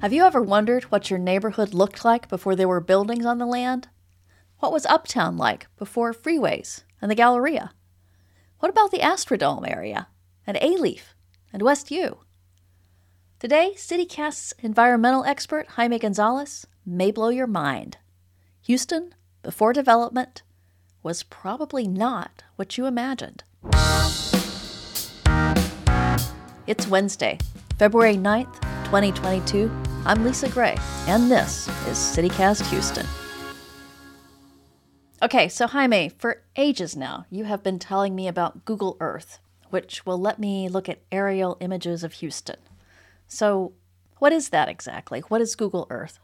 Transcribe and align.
Have 0.00 0.14
you 0.14 0.24
ever 0.24 0.40
wondered 0.40 0.84
what 0.84 1.10
your 1.10 1.18
neighborhood 1.18 1.74
looked 1.74 2.06
like 2.06 2.26
before 2.30 2.56
there 2.56 2.66
were 2.66 2.80
buildings 2.80 3.26
on 3.26 3.36
the 3.36 3.44
land? 3.44 3.88
What 4.60 4.72
was 4.72 4.86
Uptown 4.86 5.36
like 5.36 5.66
before 5.76 6.14
freeways 6.14 6.84
and 7.02 7.10
the 7.10 7.14
Galleria? 7.14 7.72
What 8.60 8.70
about 8.70 8.92
the 8.92 9.00
Astrodome 9.00 9.70
area 9.70 10.08
and 10.46 10.56
Alief 10.56 11.12
and 11.52 11.60
West 11.60 11.90
U? 11.90 12.20
Today, 13.40 13.74
CityCast's 13.76 14.54
environmental 14.60 15.22
expert 15.24 15.66
Jaime 15.72 15.98
Gonzales 15.98 16.66
may 16.86 17.10
blow 17.10 17.28
your 17.28 17.46
mind. 17.46 17.98
Houston, 18.62 19.14
before 19.42 19.74
development, 19.74 20.42
was 21.02 21.24
probably 21.24 21.86
not 21.86 22.42
what 22.56 22.78
you 22.78 22.86
imagined. 22.86 23.44
It's 26.66 26.86
Wednesday, 26.86 27.36
February 27.78 28.16
9th, 28.16 28.62
2022. 28.86 29.89
I'm 30.06 30.24
Lisa 30.24 30.48
Gray, 30.48 30.78
and 31.08 31.30
this 31.30 31.68
is 31.86 31.98
CityCast 31.98 32.66
Houston. 32.70 33.06
Okay, 35.22 35.46
so 35.46 35.66
Jaime, 35.66 36.08
for 36.08 36.42
ages 36.56 36.96
now, 36.96 37.26
you 37.28 37.44
have 37.44 37.62
been 37.62 37.78
telling 37.78 38.14
me 38.14 38.26
about 38.26 38.64
Google 38.64 38.96
Earth, 38.98 39.40
which 39.68 40.06
will 40.06 40.18
let 40.18 40.38
me 40.38 40.70
look 40.70 40.88
at 40.88 41.02
aerial 41.12 41.58
images 41.60 42.02
of 42.02 42.14
Houston. 42.14 42.56
So, 43.28 43.74
what 44.20 44.32
is 44.32 44.48
that 44.48 44.70
exactly? 44.70 45.20
What 45.28 45.42
is 45.42 45.54
Google 45.54 45.86
Earth? 45.90 46.18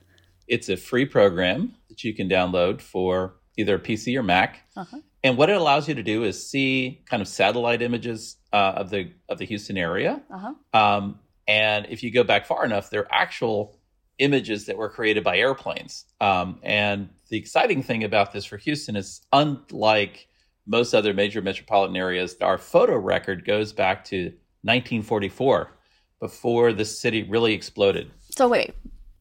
It's 0.48 0.70
a 0.70 0.76
free 0.78 1.04
program 1.04 1.74
that 1.90 2.02
you 2.02 2.14
can 2.14 2.30
download 2.30 2.80
for 2.80 3.34
either 3.58 3.78
PC 3.78 4.16
or 4.16 4.22
Mac. 4.22 4.62
Uh-huh. 4.74 5.00
And 5.22 5.36
what 5.36 5.50
it 5.50 5.56
allows 5.56 5.86
you 5.86 5.95
to 5.95 6.02
do 6.02 6.24
is 6.24 6.48
see 6.48 7.02
kind 7.10 7.20
of 7.20 7.28
satellite 7.28 7.82
images 7.82 8.36
uh, 8.54 8.72
of 8.76 8.88
the 8.88 9.12
of 9.28 9.36
the 9.36 9.45
Houston 9.45 9.76
area. 9.76 10.22
Uh-huh. 10.30 10.54
Um, 10.72 11.18
and 11.48 11.86
if 11.88 12.02
you 12.02 12.10
go 12.10 12.24
back 12.24 12.46
far 12.46 12.65
enough, 12.65 12.90
they're 12.90 13.07
actual 13.12 13.79
images 14.18 14.66
that 14.66 14.76
were 14.76 14.88
created 14.88 15.23
by 15.23 15.38
airplanes. 15.38 16.04
Um, 16.20 16.59
and 16.62 17.10
the 17.29 17.37
exciting 17.37 17.82
thing 17.82 18.04
about 18.04 18.32
this 18.32 18.45
for 18.45 18.57
Houston 18.57 18.96
is, 18.96 19.20
unlike 19.32 20.29
most 20.66 20.95
other 20.95 21.12
major 21.12 21.43
metropolitan 21.43 21.96
areas, 21.96 22.37
our 22.40 22.59
photo 22.59 22.96
record 22.96 23.45
goes 23.45 23.73
back 23.73 24.04
to 24.07 24.24
1944, 24.62 25.70
before 26.18 26.73
the 26.73 26.85
city 26.85 27.23
really 27.23 27.52
exploded. 27.52 28.10
So 28.30 28.48
wait, 28.48 28.74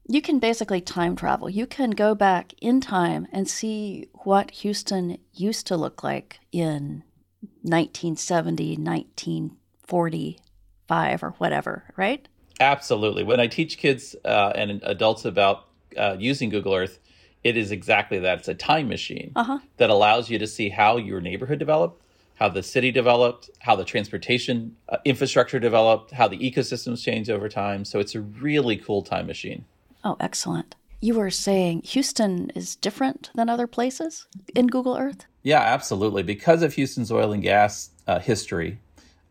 you 0.07 0.21
can 0.21 0.39
basically 0.39 0.81
time 0.81 1.15
travel. 1.15 1.49
You 1.49 1.67
can 1.67 1.91
go 1.91 2.15
back 2.15 2.53
in 2.61 2.79
time 2.79 3.27
and 3.31 3.47
see 3.47 4.07
what 4.23 4.51
Houston 4.51 5.17
used 5.33 5.67
to 5.67 5.77
look 5.77 6.03
like 6.03 6.39
in 6.51 7.03
1970, 7.61 8.77
1945, 10.89 11.23
or 11.23 11.29
whatever, 11.37 11.83
right? 11.95 12.27
Absolutely. 12.59 13.23
When 13.23 13.39
I 13.39 13.47
teach 13.47 13.77
kids 13.77 14.15
uh, 14.23 14.53
and 14.55 14.81
adults 14.83 15.25
about 15.25 15.67
uh, 15.97 16.15
using 16.19 16.49
Google 16.49 16.73
Earth, 16.73 16.99
it 17.43 17.57
is 17.57 17.71
exactly 17.71 18.19
that. 18.19 18.39
It's 18.39 18.47
a 18.47 18.53
time 18.53 18.87
machine 18.87 19.31
uh-huh. 19.35 19.59
that 19.77 19.89
allows 19.89 20.29
you 20.29 20.39
to 20.39 20.47
see 20.47 20.69
how 20.69 20.97
your 20.97 21.21
neighborhood 21.21 21.59
developed, 21.59 22.01
how 22.35 22.49
the 22.49 22.63
city 22.63 22.91
developed, 22.91 23.49
how 23.59 23.75
the 23.75 23.85
transportation 23.85 24.75
uh, 24.89 24.97
infrastructure 25.05 25.59
developed, 25.59 26.11
how 26.11 26.27
the 26.27 26.37
ecosystems 26.39 27.03
changed 27.03 27.29
over 27.29 27.49
time. 27.49 27.85
So 27.85 27.99
it's 27.99 28.15
a 28.15 28.21
really 28.21 28.77
cool 28.77 29.03
time 29.03 29.27
machine. 29.27 29.65
Oh, 30.03 30.17
excellent. 30.19 30.75
You 31.01 31.15
were 31.15 31.29
saying 31.29 31.83
Houston 31.83 32.49
is 32.55 32.75
different 32.75 33.29
than 33.35 33.49
other 33.49 33.67
places 33.67 34.27
in 34.55 34.67
Google 34.67 34.97
Earth? 34.97 35.25
Yeah, 35.43 35.59
absolutely. 35.59 36.23
Because 36.23 36.63
of 36.63 36.73
Houston's 36.73 37.11
oil 37.11 37.31
and 37.31 37.43
gas 37.43 37.91
uh, 38.07 38.19
history, 38.19 38.79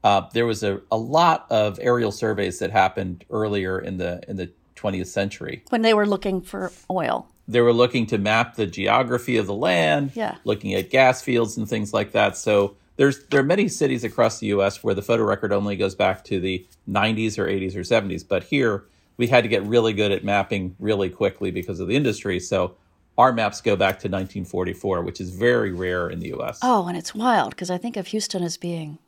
uh, 0.05 0.29
there 0.35 0.47
was 0.47 0.63
a, 0.63 0.81
a 0.93 0.99
lot 0.99 1.47
of 1.51 1.79
aerial 1.83 2.13
surveys 2.13 2.59
that 2.59 2.71
happened 2.71 3.25
earlier 3.31 3.81
in 3.81 3.97
the 3.97 4.23
in 4.29 4.37
the 4.37 4.53
20th 4.77 5.07
century 5.07 5.65
when 5.71 5.83
they 5.83 5.95
were 5.95 6.07
looking 6.07 6.43
for 6.43 6.71
oil. 6.91 7.27
They 7.49 7.61
were 7.61 7.73
looking 7.73 8.07
to 8.07 8.19
map 8.19 8.55
the 8.55 8.67
geography 8.67 9.37
of 9.37 9.47
the 9.47 9.55
land, 9.55 10.13
yeah. 10.15 10.37
looking 10.45 10.73
at 10.75 10.91
gas 10.91 11.21
fields 11.21 11.57
and 11.57 11.69
things 11.69 11.93
like 11.93 12.13
that. 12.13 12.37
So 12.37 12.77
there's 12.97 13.25
there 13.27 13.41
are 13.41 13.45
many 13.45 13.69
cities 13.69 14.05
across 14.05 14.39
the 14.39 14.49
U.S. 14.49 14.85
where 14.85 14.95
the 14.95 15.03
photo 15.03 15.25
record 15.25 15.53
only 15.53 15.77
goes 15.77 15.95
back 15.95 16.23
to 16.25 16.39
the 16.39 16.67
90s 16.89 17.39
or 17.39 17.47
80s 17.47 17.75
or 17.75 17.81
70s, 17.81 18.27
but 18.27 18.45
here 18.45 18.85
we 19.17 19.27
had 19.27 19.43
to 19.45 19.49
get 19.49 19.63
really 19.63 19.95
good 19.95 20.13
at 20.13 20.23
mapping 20.23 20.77
really 20.79 21.09
quickly 21.09 21.51
because 21.51 21.81
of 21.81 21.89
the 21.89 21.97
industry. 21.97 22.41
So 22.41 22.77
our 23.17 23.33
maps 23.33 23.61
go 23.61 23.77
back 23.77 23.95
to 24.01 24.09
1944, 24.09 25.03
which 25.03 25.21
is 25.21 25.31
very 25.31 25.73
rare 25.73 26.11
in 26.11 26.19
the 26.19 26.29
U.S. 26.29 26.59
Oh, 26.63 26.89
and 26.89 26.97
it's 26.97 27.15
wild 27.15 27.51
because 27.51 27.71
I 27.71 27.79
think 27.79 27.97
of 27.97 28.09
Houston 28.09 28.43
as 28.43 28.57
being 28.57 28.99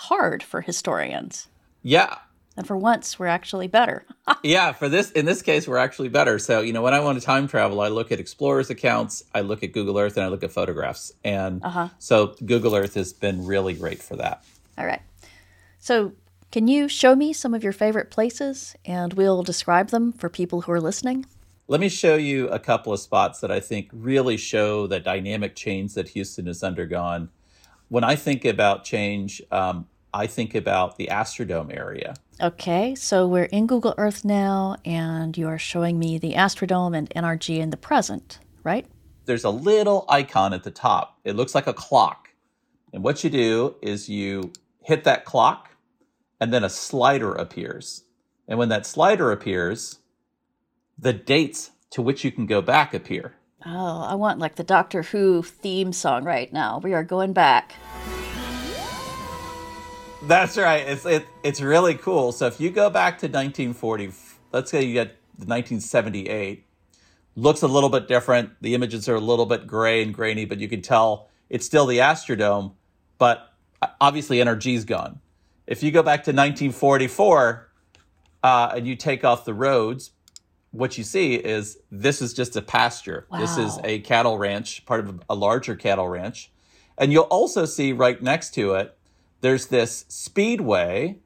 hard 0.00 0.42
for 0.42 0.60
historians. 0.62 1.48
Yeah. 1.82 2.16
And 2.56 2.66
for 2.66 2.76
once, 2.76 3.18
we're 3.18 3.26
actually 3.26 3.68
better. 3.68 4.04
yeah, 4.42 4.72
for 4.72 4.88
this 4.88 5.10
in 5.12 5.24
this 5.24 5.40
case, 5.40 5.68
we're 5.68 5.78
actually 5.78 6.08
better. 6.08 6.38
So, 6.38 6.60
you 6.60 6.72
know, 6.72 6.82
when 6.82 6.94
I 6.94 7.00
want 7.00 7.18
to 7.18 7.24
time 7.24 7.46
travel, 7.46 7.80
I 7.80 7.88
look 7.88 8.10
at 8.10 8.18
explorers' 8.18 8.70
accounts, 8.70 9.24
I 9.34 9.40
look 9.40 9.62
at 9.62 9.72
Google 9.72 9.98
Earth, 9.98 10.16
and 10.16 10.24
I 10.24 10.28
look 10.28 10.42
at 10.42 10.50
photographs. 10.50 11.12
And 11.24 11.64
uh-huh. 11.64 11.88
so 11.98 12.34
Google 12.44 12.74
Earth 12.74 12.94
has 12.94 13.12
been 13.12 13.46
really 13.46 13.74
great 13.74 14.02
for 14.02 14.16
that. 14.16 14.44
All 14.76 14.84
right. 14.84 15.02
So, 15.78 16.12
can 16.50 16.66
you 16.66 16.88
show 16.88 17.14
me 17.14 17.32
some 17.32 17.54
of 17.54 17.62
your 17.62 17.72
favorite 17.72 18.10
places 18.10 18.74
and 18.84 19.14
we'll 19.14 19.44
describe 19.44 19.90
them 19.90 20.12
for 20.12 20.28
people 20.28 20.62
who 20.62 20.72
are 20.72 20.80
listening? 20.80 21.26
Let 21.68 21.80
me 21.80 21.88
show 21.88 22.16
you 22.16 22.48
a 22.48 22.58
couple 22.58 22.92
of 22.92 22.98
spots 22.98 23.38
that 23.40 23.52
I 23.52 23.60
think 23.60 23.88
really 23.92 24.36
show 24.36 24.88
the 24.88 24.98
dynamic 24.98 25.54
change 25.54 25.94
that 25.94 26.08
Houston 26.08 26.46
has 26.46 26.64
undergone. 26.64 27.28
When 27.88 28.02
I 28.02 28.16
think 28.16 28.44
about 28.44 28.82
change, 28.82 29.40
um, 29.52 29.86
I 30.12 30.26
think 30.26 30.54
about 30.54 30.96
the 30.96 31.08
Astrodome 31.10 31.76
area. 31.76 32.14
Okay, 32.40 32.94
so 32.94 33.26
we're 33.26 33.44
in 33.44 33.66
Google 33.66 33.94
Earth 33.98 34.24
now, 34.24 34.76
and 34.84 35.36
you 35.36 35.46
are 35.48 35.58
showing 35.58 35.98
me 35.98 36.18
the 36.18 36.34
Astrodome 36.34 36.96
and 36.96 37.10
NRG 37.10 37.58
in 37.58 37.70
the 37.70 37.76
present, 37.76 38.38
right? 38.64 38.86
There's 39.26 39.44
a 39.44 39.50
little 39.50 40.06
icon 40.08 40.52
at 40.52 40.64
the 40.64 40.70
top. 40.70 41.18
It 41.24 41.36
looks 41.36 41.54
like 41.54 41.66
a 41.66 41.74
clock. 41.74 42.30
And 42.92 43.04
what 43.04 43.22
you 43.22 43.30
do 43.30 43.76
is 43.82 44.08
you 44.08 44.52
hit 44.82 45.04
that 45.04 45.24
clock, 45.24 45.70
and 46.40 46.52
then 46.52 46.64
a 46.64 46.70
slider 46.70 47.32
appears. 47.32 48.04
And 48.48 48.58
when 48.58 48.70
that 48.70 48.86
slider 48.86 49.30
appears, 49.30 49.98
the 50.98 51.12
dates 51.12 51.70
to 51.90 52.02
which 52.02 52.24
you 52.24 52.32
can 52.32 52.46
go 52.46 52.60
back 52.60 52.94
appear. 52.94 53.34
Oh, 53.64 54.02
I 54.02 54.14
want 54.14 54.38
like 54.38 54.56
the 54.56 54.64
Doctor 54.64 55.02
Who 55.02 55.42
theme 55.42 55.92
song 55.92 56.24
right 56.24 56.52
now. 56.52 56.80
We 56.82 56.94
are 56.94 57.04
going 57.04 57.32
back. 57.32 57.74
That's 60.22 60.58
right. 60.58 60.86
It's 60.86 61.06
it, 61.06 61.26
it's 61.42 61.60
really 61.60 61.94
cool. 61.94 62.32
So 62.32 62.46
if 62.46 62.60
you 62.60 62.70
go 62.70 62.90
back 62.90 63.18
to 63.18 63.26
1940, 63.26 64.12
let's 64.52 64.70
say 64.70 64.84
you 64.84 64.92
get 64.92 65.16
1978, 65.36 66.66
looks 67.36 67.62
a 67.62 67.68
little 67.68 67.88
bit 67.88 68.06
different. 68.06 68.50
The 68.60 68.74
images 68.74 69.08
are 69.08 69.14
a 69.14 69.20
little 69.20 69.46
bit 69.46 69.66
gray 69.66 70.02
and 70.02 70.12
grainy, 70.12 70.44
but 70.44 70.58
you 70.58 70.68
can 70.68 70.82
tell 70.82 71.28
it's 71.48 71.64
still 71.64 71.86
the 71.86 71.98
Astrodome, 71.98 72.74
but 73.16 73.54
obviously 74.00 74.38
NRG's 74.38 74.84
gone. 74.84 75.20
If 75.66 75.82
you 75.82 75.90
go 75.90 76.02
back 76.02 76.24
to 76.24 76.32
1944 76.32 77.68
uh, 78.42 78.72
and 78.76 78.86
you 78.86 78.96
take 78.96 79.24
off 79.24 79.44
the 79.46 79.54
roads, 79.54 80.10
what 80.70 80.98
you 80.98 81.04
see 81.04 81.34
is 81.34 81.78
this 81.90 82.20
is 82.20 82.34
just 82.34 82.56
a 82.56 82.62
pasture. 82.62 83.26
Wow. 83.30 83.38
This 83.38 83.56
is 83.56 83.78
a 83.84 84.00
cattle 84.00 84.36
ranch, 84.36 84.84
part 84.84 85.00
of 85.00 85.22
a 85.30 85.34
larger 85.34 85.76
cattle 85.76 86.08
ranch. 86.08 86.52
And 86.98 87.10
you'll 87.10 87.24
also 87.24 87.64
see 87.64 87.92
right 87.92 88.20
next 88.22 88.52
to 88.54 88.74
it 88.74 88.96
there's 89.40 89.66
this 89.66 90.04
speedway 90.08 91.18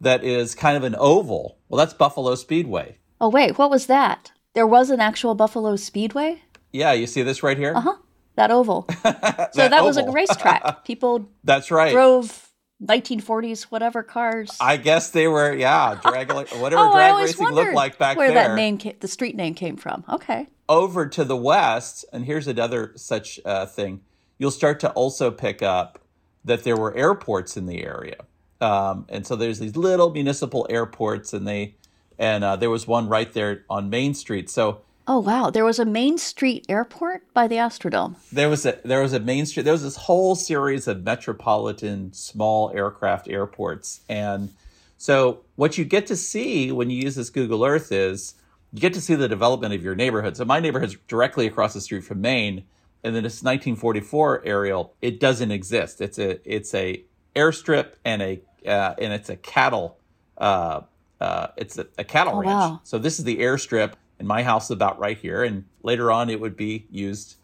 that 0.00 0.22
is 0.22 0.54
kind 0.54 0.76
of 0.76 0.84
an 0.84 0.94
oval. 0.98 1.58
Well, 1.68 1.78
that's 1.78 1.94
Buffalo 1.94 2.34
Speedway. 2.34 2.98
Oh, 3.20 3.28
wait, 3.28 3.58
what 3.58 3.70
was 3.70 3.86
that? 3.86 4.32
There 4.54 4.66
was 4.66 4.90
an 4.90 5.00
actual 5.00 5.34
Buffalo 5.34 5.76
Speedway? 5.76 6.42
Yeah, 6.72 6.92
you 6.92 7.06
see 7.06 7.22
this 7.22 7.42
right 7.42 7.56
here? 7.56 7.72
Uh 7.74 7.80
huh. 7.80 7.96
That 8.36 8.50
oval. 8.50 8.86
that 9.02 9.54
so 9.54 9.68
that 9.68 9.72
oval. 9.72 9.86
was 9.86 9.96
a 9.96 10.10
racetrack. 10.10 10.84
People 10.84 11.28
That's 11.44 11.70
right. 11.70 11.92
drove 11.92 12.50
1940s 12.82 13.64
whatever 13.64 14.02
cars. 14.02 14.56
I 14.60 14.76
guess 14.76 15.10
they 15.10 15.28
were, 15.28 15.54
yeah, 15.54 15.98
drag 16.02 16.32
whatever 16.32 16.82
oh, 16.82 16.92
drag 16.92 17.14
racing 17.14 17.48
looked 17.48 17.74
like 17.74 17.98
back 17.98 18.16
where 18.16 18.28
there. 18.28 18.36
Where 18.36 18.48
that 18.48 18.54
name, 18.56 18.78
came, 18.78 18.96
the 19.00 19.08
street 19.08 19.36
name 19.36 19.54
came 19.54 19.76
from. 19.76 20.04
Okay. 20.08 20.48
Over 20.68 21.06
to 21.06 21.24
the 21.24 21.36
west, 21.36 22.04
and 22.12 22.24
here's 22.24 22.48
another 22.48 22.92
such 22.96 23.38
uh, 23.44 23.66
thing. 23.66 24.00
You'll 24.38 24.50
start 24.50 24.80
to 24.80 24.90
also 24.92 25.30
pick 25.30 25.62
up 25.62 26.03
that 26.44 26.64
there 26.64 26.76
were 26.76 26.94
airports 26.94 27.56
in 27.56 27.66
the 27.66 27.84
area. 27.84 28.16
Um, 28.60 29.06
and 29.08 29.26
so 29.26 29.36
there's 29.36 29.58
these 29.58 29.76
little 29.76 30.10
municipal 30.10 30.66
airports, 30.70 31.32
and 31.32 31.46
they 31.46 31.74
and 32.18 32.44
uh, 32.44 32.56
there 32.56 32.70
was 32.70 32.86
one 32.86 33.08
right 33.08 33.32
there 33.32 33.64
on 33.68 33.90
Main 33.90 34.14
Street. 34.14 34.48
So 34.48 34.82
oh 35.06 35.18
wow, 35.20 35.50
there 35.50 35.64
was 35.64 35.78
a 35.78 35.84
Main 35.84 36.18
Street 36.18 36.64
airport 36.68 37.32
by 37.34 37.46
the 37.48 37.56
Astrodome. 37.56 38.16
There 38.32 38.48
was 38.48 38.64
a 38.64 38.78
there 38.84 39.02
was 39.02 39.12
a 39.12 39.20
Main 39.20 39.46
Street. 39.46 39.64
There 39.64 39.72
was 39.72 39.82
this 39.82 39.96
whole 39.96 40.34
series 40.34 40.86
of 40.86 41.02
metropolitan 41.02 42.12
small 42.12 42.70
aircraft 42.74 43.28
airports, 43.28 44.00
and 44.08 44.52
so 44.96 45.40
what 45.56 45.76
you 45.76 45.84
get 45.84 46.06
to 46.06 46.16
see 46.16 46.72
when 46.72 46.90
you 46.90 47.02
use 47.02 47.16
this 47.16 47.30
Google 47.30 47.64
Earth 47.64 47.92
is 47.92 48.34
you 48.72 48.80
get 48.80 48.94
to 48.94 49.00
see 49.00 49.14
the 49.14 49.28
development 49.28 49.74
of 49.74 49.82
your 49.82 49.94
neighborhood. 49.94 50.36
So 50.36 50.44
my 50.44 50.60
neighborhood's 50.60 50.96
directly 51.06 51.46
across 51.46 51.74
the 51.74 51.80
street 51.80 52.04
from 52.04 52.20
Main, 52.20 52.64
and 53.04 53.14
then 53.14 53.22
this 53.22 53.42
1944 53.42 54.42
aerial, 54.44 54.94
it 55.02 55.20
doesn't 55.20 55.50
exist. 55.52 56.00
It's 56.00 56.18
a 56.18 56.40
it's 56.50 56.74
a 56.74 57.04
airstrip 57.36 57.92
and 58.04 58.22
a 58.22 58.40
uh, 58.66 58.94
and 58.98 59.12
it's 59.12 59.28
a 59.28 59.36
cattle 59.36 59.98
uh, 60.38 60.80
uh, 61.20 61.48
it's 61.56 61.78
a, 61.78 61.86
a 61.98 62.04
cattle 62.04 62.34
Oh, 62.34 62.40
ranch. 62.40 62.48
wow. 62.48 62.80
So 62.82 62.98
this 62.98 63.18
is 63.18 63.24
the 63.24 63.38
airstrip, 63.38 63.92
and 64.18 64.26
my 64.26 64.42
house 64.42 64.64
is 64.64 64.70
about 64.72 64.98
right 64.98 65.16
here. 65.16 65.44
And 65.44 65.64
later 65.82 66.10
on, 66.10 66.28
it 66.28 66.40
would 66.40 66.56
be 66.56 66.86
used 66.90 67.36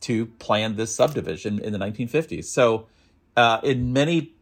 to 0.00 0.26
plan 0.26 0.76
this 0.76 0.94
subdivision 0.94 1.58
in 1.60 1.72
the 1.72 1.78
1950s. 1.78 2.44
So 2.46 2.86
uh, 3.36 3.60
in 3.62 3.92
many 3.92 4.34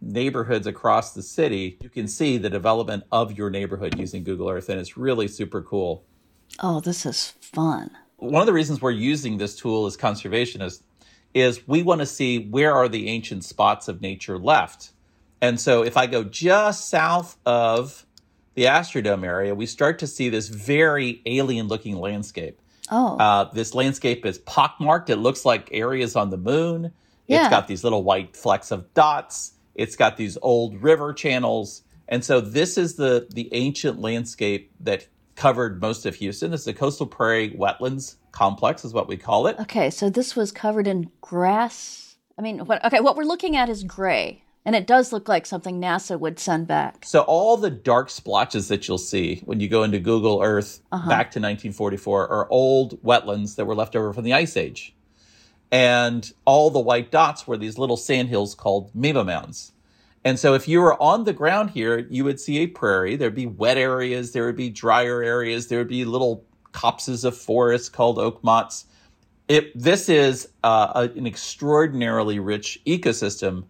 neighborhoods 0.00 0.66
across 0.66 1.12
the 1.14 1.22
city, 1.22 1.78
you 1.80 1.88
can 1.88 2.06
see 2.08 2.38
the 2.38 2.50
development 2.50 3.04
of 3.10 3.36
your 3.38 3.50
neighborhood 3.50 3.98
using 3.98 4.24
Google 4.24 4.48
Earth, 4.50 4.68
and 4.68 4.78
it's 4.80 4.96
really 4.96 5.28
super 5.28 5.62
cool. 5.62 6.04
Oh, 6.60 6.80
this 6.80 7.06
is 7.06 7.34
fun. 7.40 7.90
One 8.18 8.40
of 8.42 8.46
the 8.46 8.52
reasons 8.52 8.82
we're 8.82 8.90
using 8.90 9.38
this 9.38 9.56
tool 9.56 9.86
as 9.86 9.96
conservationists 9.96 10.82
is 11.34 11.66
we 11.68 11.82
want 11.82 12.00
to 12.00 12.06
see 12.06 12.38
where 12.48 12.74
are 12.74 12.88
the 12.88 13.08
ancient 13.08 13.44
spots 13.44 13.86
of 13.88 14.00
nature 14.00 14.38
left. 14.38 14.90
And 15.40 15.60
so 15.60 15.84
if 15.84 15.96
I 15.96 16.06
go 16.06 16.24
just 16.24 16.88
south 16.88 17.36
of 17.46 18.04
the 18.54 18.64
Astrodome 18.64 19.24
area, 19.24 19.54
we 19.54 19.66
start 19.66 20.00
to 20.00 20.06
see 20.06 20.28
this 20.28 20.48
very 20.48 21.22
alien 21.26 21.68
looking 21.68 21.96
landscape. 21.96 22.60
Oh, 22.90 23.16
Uh, 23.18 23.44
this 23.52 23.72
landscape 23.74 24.26
is 24.26 24.38
pockmarked. 24.38 25.10
It 25.10 25.16
looks 25.16 25.44
like 25.44 25.68
areas 25.72 26.16
on 26.16 26.30
the 26.30 26.38
moon. 26.38 26.92
Yeah. 27.28 27.42
It's 27.42 27.50
got 27.50 27.68
these 27.68 27.84
little 27.84 28.02
white 28.02 28.34
flecks 28.36 28.72
of 28.72 28.92
dots. 28.94 29.52
It's 29.76 29.94
got 29.94 30.16
these 30.16 30.36
old 30.42 30.82
river 30.82 31.12
channels. 31.12 31.82
And 32.08 32.24
so 32.24 32.40
this 32.40 32.76
is 32.78 32.96
the 32.96 33.28
the 33.30 33.48
ancient 33.52 34.00
landscape 34.00 34.72
that 34.80 35.06
covered 35.38 35.80
most 35.80 36.04
of 36.04 36.16
Houston. 36.16 36.50
This 36.50 36.60
is 36.60 36.66
the 36.66 36.74
coastal 36.74 37.06
prairie 37.06 37.50
wetlands 37.50 38.16
complex 38.32 38.84
is 38.84 38.92
what 38.92 39.08
we 39.08 39.16
call 39.16 39.46
it. 39.46 39.56
okay. 39.60 39.88
So 39.90 40.10
this 40.10 40.36
was 40.36 40.52
covered 40.52 40.86
in 40.86 41.10
grass. 41.20 42.16
I 42.38 42.42
mean, 42.42 42.58
what? 42.60 42.84
Okay, 42.84 43.00
what 43.00 43.16
we're 43.16 43.24
looking 43.24 43.56
at 43.56 43.68
is 43.68 43.82
gray, 43.84 44.42
and 44.64 44.76
it 44.76 44.86
does 44.86 45.12
look 45.12 45.28
like 45.28 45.44
something 45.46 45.80
NASA 45.80 46.18
would 46.20 46.38
send 46.38 46.66
back. 46.66 47.04
So 47.04 47.22
all 47.22 47.56
the 47.56 47.70
dark 47.70 48.10
splotches 48.10 48.68
that 48.68 48.86
you'll 48.86 48.98
see 48.98 49.42
when 49.44 49.58
you 49.60 49.68
go 49.68 49.82
into 49.82 49.98
Google 49.98 50.40
Earth 50.42 50.80
Uh-huh. 50.92 51.08
back 51.08 51.30
to 51.32 51.38
1944 51.40 52.28
are 52.28 52.48
old 52.50 53.02
wetlands 53.02 53.56
that 53.56 53.64
were 53.64 53.74
left 53.74 53.96
over 53.96 54.12
from 54.12 54.24
the 54.24 54.34
Ice 54.34 54.56
Age. 54.56 54.94
And 55.70 56.30
all 56.44 56.70
the 56.70 56.80
white 56.80 57.10
dots 57.10 57.46
were 57.46 57.56
these 57.56 57.76
little 57.78 57.96
sandhills 57.96 58.54
called 58.54 58.90
Mima 58.94 59.24
Mounds. 59.24 59.72
And 60.24 60.38
so 60.38 60.54
if 60.54 60.68
you 60.68 60.80
were 60.80 61.00
on 61.02 61.24
the 61.24 61.32
ground 61.32 61.70
here, 61.70 62.06
you 62.10 62.24
would 62.24 62.40
see 62.40 62.58
a 62.58 62.66
prairie. 62.66 63.16
There'd 63.16 63.34
be 63.34 63.46
wet 63.46 63.78
areas, 63.78 64.32
there 64.32 64.46
would 64.46 64.56
be 64.56 64.70
drier 64.70 65.22
areas, 65.22 65.68
there 65.68 65.78
would 65.78 65.88
be 65.88 66.04
little 66.04 66.44
copses 66.72 67.24
of 67.24 67.36
forest 67.36 67.92
called 67.92 68.18
oak 68.18 68.42
mottes. 68.42 68.84
It, 69.48 69.78
this 69.78 70.08
is 70.08 70.48
uh, 70.62 70.92
a- 70.94 71.18
an 71.18 71.26
extraordinarily 71.26 72.38
rich 72.38 72.80
ecosystem. 72.86 73.64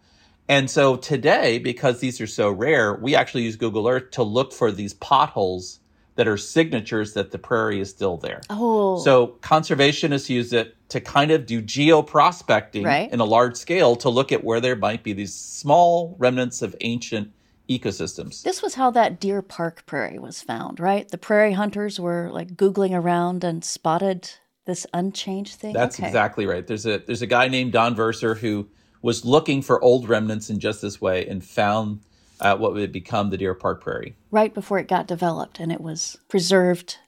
And 0.49 0.71
so 0.71 0.97
today, 0.97 1.59
because 1.59 2.01
these 2.01 2.21
are 2.21 2.27
so 2.27 2.51
rare, 2.51 2.95
we 2.95 3.15
actually 3.15 3.43
use 3.43 3.57
Google 3.57 3.87
Earth 3.87 4.11
to 4.13 4.23
look 4.23 4.53
for 4.53 4.73
these 4.73 4.95
potholes 4.95 5.81
that 6.19 6.27
are 6.27 6.37
signatures 6.37 7.13
that 7.15 7.31
the 7.31 7.39
prairie 7.39 7.79
is 7.81 7.89
still 7.91 8.17
there. 8.17 8.41
Oh, 8.51 8.99
So 8.99 9.37
conservationists 9.41 10.29
use 10.29 10.53
it 10.53 10.75
to 10.89 11.01
kind 11.01 11.31
of 11.31 11.47
do 11.47 11.63
geoprospecting 11.63 12.85
Right. 12.85 13.13
in 13.13 13.21
a 13.21 13.25
large 13.25 13.57
scale 13.57 13.95
to 13.95 14.09
look 14.09 14.33
at 14.33 14.43
where 14.43 14.61
there 14.61 14.75
might 14.75 15.05
be 15.05 15.13
these 15.13 15.33
small 15.33 16.17
remnants 16.19 16.61
of 16.61 16.75
ancient 16.81 17.31
ecosystems. 17.71 18.43
this 18.43 18.63
was 18.63 18.75
how 18.75 18.91
that 18.91 19.21
Deer 19.21 19.43
Park 19.43 19.85
prairie 19.87 20.19
was 20.19 20.43
found, 20.43 20.81
right? 20.81 21.09
The 21.09 21.19
prairie 21.19 21.53
hunters 21.53 22.01
were 22.01 22.31
like 22.33 22.57
googling 22.57 22.95
around 22.99 23.45
and 23.45 23.65
spotted 23.65 24.29
this 24.65 24.89
unchanged 24.93 25.55
thing. 25.61 25.73
That's 25.73 26.01
Okay. 26.01 26.07
exactly 26.09 26.47
right. 26.47 26.67
There's 26.67 26.85
a 26.87 26.99
there's 26.99 27.23
a 27.23 27.27
guy 27.29 27.47
named 27.47 27.71
Don 27.73 27.95
Verser 27.95 28.35
who 28.39 28.67
was 29.03 29.25
looking 29.25 29.63
for 29.63 29.81
old 29.85 30.09
remnants 30.09 30.51
in 30.51 30.59
just 30.59 30.83
this 30.83 31.01
way 31.01 31.25
and 31.29 31.45
found 31.45 32.01
uh, 32.41 32.57
what 32.57 32.73
would 32.73 32.93
become 32.93 33.31
the 33.31 33.37
Deer 33.37 33.55
Park 33.55 33.83
Prairie 33.83 34.17
right 34.31 34.53
before 34.53 34.79
it 34.79 34.89
got 34.89 35.07
developed, 35.07 35.61
and 35.61 35.73
it 35.73 35.81
was 35.81 36.17
preserved 36.29 36.99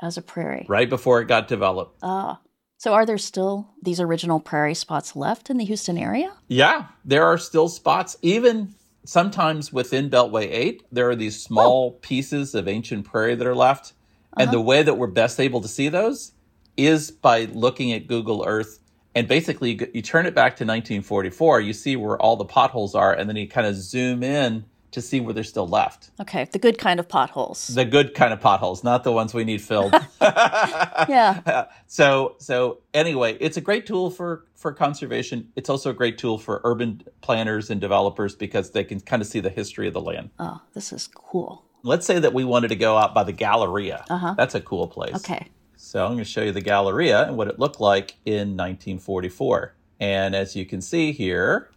as 0.00 0.16
a 0.16 0.22
prairie. 0.22 0.66
right 0.68 0.88
before 0.88 1.20
it 1.20 1.28
got 1.28 1.48
developed. 1.48 1.98
Ah. 2.02 2.40
So 2.78 2.92
are 2.92 3.06
there 3.06 3.18
still 3.18 3.70
these 3.82 4.00
original 4.00 4.38
prairie 4.38 4.74
spots 4.74 5.16
left 5.16 5.48
in 5.48 5.56
the 5.56 5.64
Houston 5.64 5.96
area? 5.96 6.34
Yeah, 6.46 6.88
there 7.04 7.24
are 7.24 7.38
still 7.38 7.68
spots, 7.68 8.18
even 8.20 8.74
sometimes 9.06 9.72
within 9.72 10.10
Beltway 10.10 10.48
8, 10.50 10.82
there 10.92 11.08
are 11.08 11.16
these 11.16 11.40
small 11.40 11.92
pieces 11.92 12.54
of 12.54 12.68
ancient 12.68 13.06
prairie 13.06 13.34
that 13.34 13.46
are 13.46 13.54
left. 13.54 13.94
And 14.38 14.50
the 14.50 14.60
way 14.60 14.82
that 14.82 14.98
we're 14.98 15.06
best 15.06 15.40
able 15.40 15.62
to 15.62 15.68
see 15.68 15.88
those 15.88 16.32
is 16.76 17.10
by 17.10 17.46
looking 17.46 17.92
at 17.92 18.06
Google 18.06 18.44
Earth. 18.46 18.80
And 19.14 19.26
basically, 19.26 19.72
you, 19.72 19.90
you 19.94 20.02
turn 20.02 20.26
it 20.26 20.34
back 20.34 20.56
to 20.56 20.64
1944, 20.64 21.62
you 21.62 21.72
see 21.72 21.96
where 21.96 22.20
all 22.20 22.36
the 22.36 22.44
potholes 22.44 22.94
are, 22.94 23.14
and 23.14 23.30
then 23.30 23.36
you 23.36 23.48
kind 23.48 23.66
of 23.66 23.74
zoom 23.76 24.22
in 24.22 24.66
to 24.96 25.02
see 25.02 25.20
where 25.20 25.34
they're 25.34 25.44
still 25.44 25.68
left. 25.68 26.10
Okay, 26.18 26.48
the 26.50 26.58
good 26.58 26.78
kind 26.78 26.98
of 26.98 27.06
potholes. 27.06 27.68
The 27.68 27.84
good 27.84 28.14
kind 28.14 28.32
of 28.32 28.40
potholes, 28.40 28.82
not 28.82 29.04
the 29.04 29.12
ones 29.12 29.34
we 29.34 29.44
need 29.44 29.60
filled. 29.60 29.92
yeah. 30.20 31.66
so 31.86 32.34
so 32.38 32.78
anyway, 32.94 33.36
it's 33.38 33.58
a 33.58 33.60
great 33.60 33.84
tool 33.84 34.10
for 34.10 34.46
for 34.54 34.72
conservation. 34.72 35.52
It's 35.54 35.68
also 35.68 35.90
a 35.90 35.92
great 35.92 36.16
tool 36.16 36.38
for 36.38 36.62
urban 36.64 37.02
planners 37.20 37.68
and 37.68 37.78
developers 37.78 38.34
because 38.34 38.70
they 38.70 38.84
can 38.84 39.00
kind 39.00 39.20
of 39.20 39.28
see 39.28 39.40
the 39.40 39.50
history 39.50 39.86
of 39.86 39.92
the 39.92 40.00
land. 40.00 40.30
Oh, 40.38 40.62
this 40.72 40.94
is 40.94 41.08
cool. 41.08 41.62
Let's 41.82 42.06
say 42.06 42.18
that 42.18 42.32
we 42.32 42.42
wanted 42.42 42.68
to 42.68 42.76
go 42.76 42.96
out 42.96 43.14
by 43.14 43.22
the 43.22 43.32
Galleria. 43.32 44.06
Uh-huh. 44.08 44.34
That's 44.34 44.54
a 44.54 44.60
cool 44.62 44.88
place. 44.88 45.14
Okay. 45.16 45.46
So 45.76 46.04
I'm 46.04 46.12
going 46.12 46.24
to 46.24 46.24
show 46.24 46.42
you 46.42 46.52
the 46.52 46.62
Galleria 46.62 47.28
and 47.28 47.36
what 47.36 47.48
it 47.48 47.58
looked 47.58 47.80
like 47.80 48.16
in 48.24 48.56
1944. 48.56 49.74
And 50.00 50.34
as 50.34 50.56
you 50.56 50.64
can 50.64 50.80
see 50.80 51.12
here, 51.12 51.70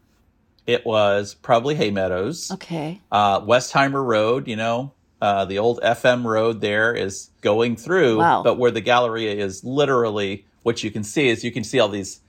it 0.70 0.86
was 0.86 1.34
probably 1.34 1.74
hay 1.74 1.90
meadows. 1.90 2.52
Okay. 2.52 3.02
Uh, 3.12 3.42
Westheimer 3.42 4.06
Road, 4.06 4.48
you 4.48 4.56
know, 4.56 4.94
uh, 5.20 5.46
the 5.46 5.58
old 5.58 5.80
FM 5.82 6.24
road 6.26 6.62
there 6.62 6.94
is 6.94 7.32
going 7.42 7.76
through, 7.76 8.20
Wow. 8.20 8.44
but 8.44 8.60
where 8.60 8.70
the 8.70 8.80
Galleria 8.82 9.34
is 9.44 9.64
literally 9.64 10.46
what 10.62 10.84
you 10.84 10.92
can 10.92 11.04
see 11.04 11.28
is 11.30 11.44
you 11.44 11.52
can 11.52 11.64
see 11.64 11.80
all 11.80 11.90
these 11.90 12.22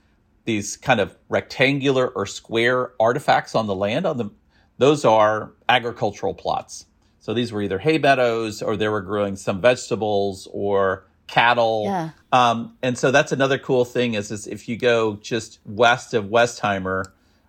these 0.45 0.75
kind 0.75 0.99
of 0.99 1.15
rectangular 1.29 2.07
or 2.07 2.25
square 2.25 2.93
artifacts 2.99 3.53
on 3.53 3.67
the 3.67 3.75
land 3.75 4.07
on 4.07 4.17
the 4.17 4.31
those 4.79 5.05
are 5.05 5.51
agricultural 5.69 6.33
plots. 6.33 6.87
So 7.19 7.35
these 7.35 7.51
were 7.53 7.61
either 7.61 7.77
hay 7.77 7.99
meadows 7.99 8.63
or 8.63 8.75
they 8.75 8.87
were 8.87 9.01
growing 9.01 9.35
some 9.35 9.61
vegetables 9.61 10.47
or 10.51 11.05
cattle. 11.27 11.83
Yeah. 11.85 12.09
Um, 12.31 12.75
and 12.81 12.97
so 12.97 13.11
that's 13.11 13.31
another 13.31 13.59
cool 13.59 13.85
thing 13.85 14.15
is, 14.15 14.31
is 14.31 14.47
if 14.47 14.67
you 14.67 14.77
go 14.77 15.17
just 15.17 15.59
west 15.63 16.15
of 16.15 16.25
Westheimer 16.25 17.03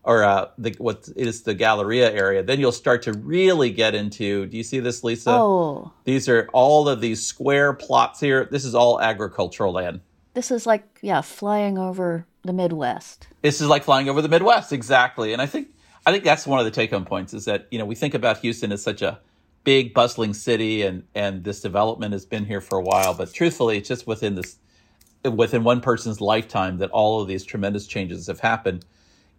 or 0.05 0.25
uh, 0.25 0.49
the, 0.59 0.75
what 0.79 1.09
is 1.15 1.43
the 1.43 1.55
Galleria 1.55 2.11
area, 2.13 2.43
then 2.43 2.59
you'll 2.59 2.73
start 2.73 3.03
to 3.03 3.13
really 3.13 3.71
get 3.71 3.95
into. 3.95 4.47
Do 4.47 4.57
you 4.57 4.65
see 4.65 4.81
this, 4.81 5.05
Lisa? 5.05 5.31
Oh, 5.31 5.93
These 6.05 6.29
are 6.29 6.49
all 6.53 6.89
of 6.89 7.01
these 7.01 7.25
square 7.25 7.73
plots 7.73 8.19
here. 8.21 8.49
This 8.51 8.65
is 8.65 8.75
all 8.75 9.01
agricultural 9.01 9.73
land. 9.73 10.01
this 10.35 10.51
is 10.51 10.67
like, 10.67 10.99
yeah, 11.03 11.21
flying 11.21 11.79
over 11.79 12.27
the 12.43 12.53
Midwest. 12.53 13.29
This 13.43 13.61
is 13.61 13.69
like 13.69 13.85
flying 13.85 14.09
over 14.09 14.21
the 14.21 14.29
Midwest, 14.29 14.73
exactly. 14.73 15.33
And 15.33 15.41
I 15.41 15.47
think 15.47 15.69
I 16.05 16.11
think 16.11 16.25
that's 16.25 16.47
one 16.47 16.59
of 16.59 16.65
the 16.65 16.73
take 16.73 16.91
home 16.91 17.05
points 17.05 17.33
is 17.33 17.45
that 17.45 17.69
you 17.71 17.79
know 17.79 17.85
we 17.85 17.95
think 17.95 18.15
about 18.15 18.39
Houston 18.39 18.73
as 18.73 18.83
such 18.83 19.03
a 19.03 19.21
big 19.63 19.95
bustling 19.95 20.35
city, 20.35 20.83
and 20.83 21.05
and 21.15 21.45
this 21.45 21.61
development 21.61 22.13
has 22.13 22.27
been 22.27 22.45
here 22.45 22.61
for 22.61 22.77
a 22.79 22.83
while, 22.83 23.15
but 23.15 23.33
truthfully, 23.33 23.79
it's 23.79 23.89
just 23.89 24.07
within 24.09 24.35
this 24.35 24.57
within 25.25 25.63
one 25.63 25.81
person's 25.81 26.21
lifetime 26.21 26.79
that 26.79 26.91
all 26.91 27.21
of 27.21 27.29
these 27.29 27.45
tremendous 27.45 27.87
changes 27.87 28.27
have 28.27 28.41
happened. 28.41 28.85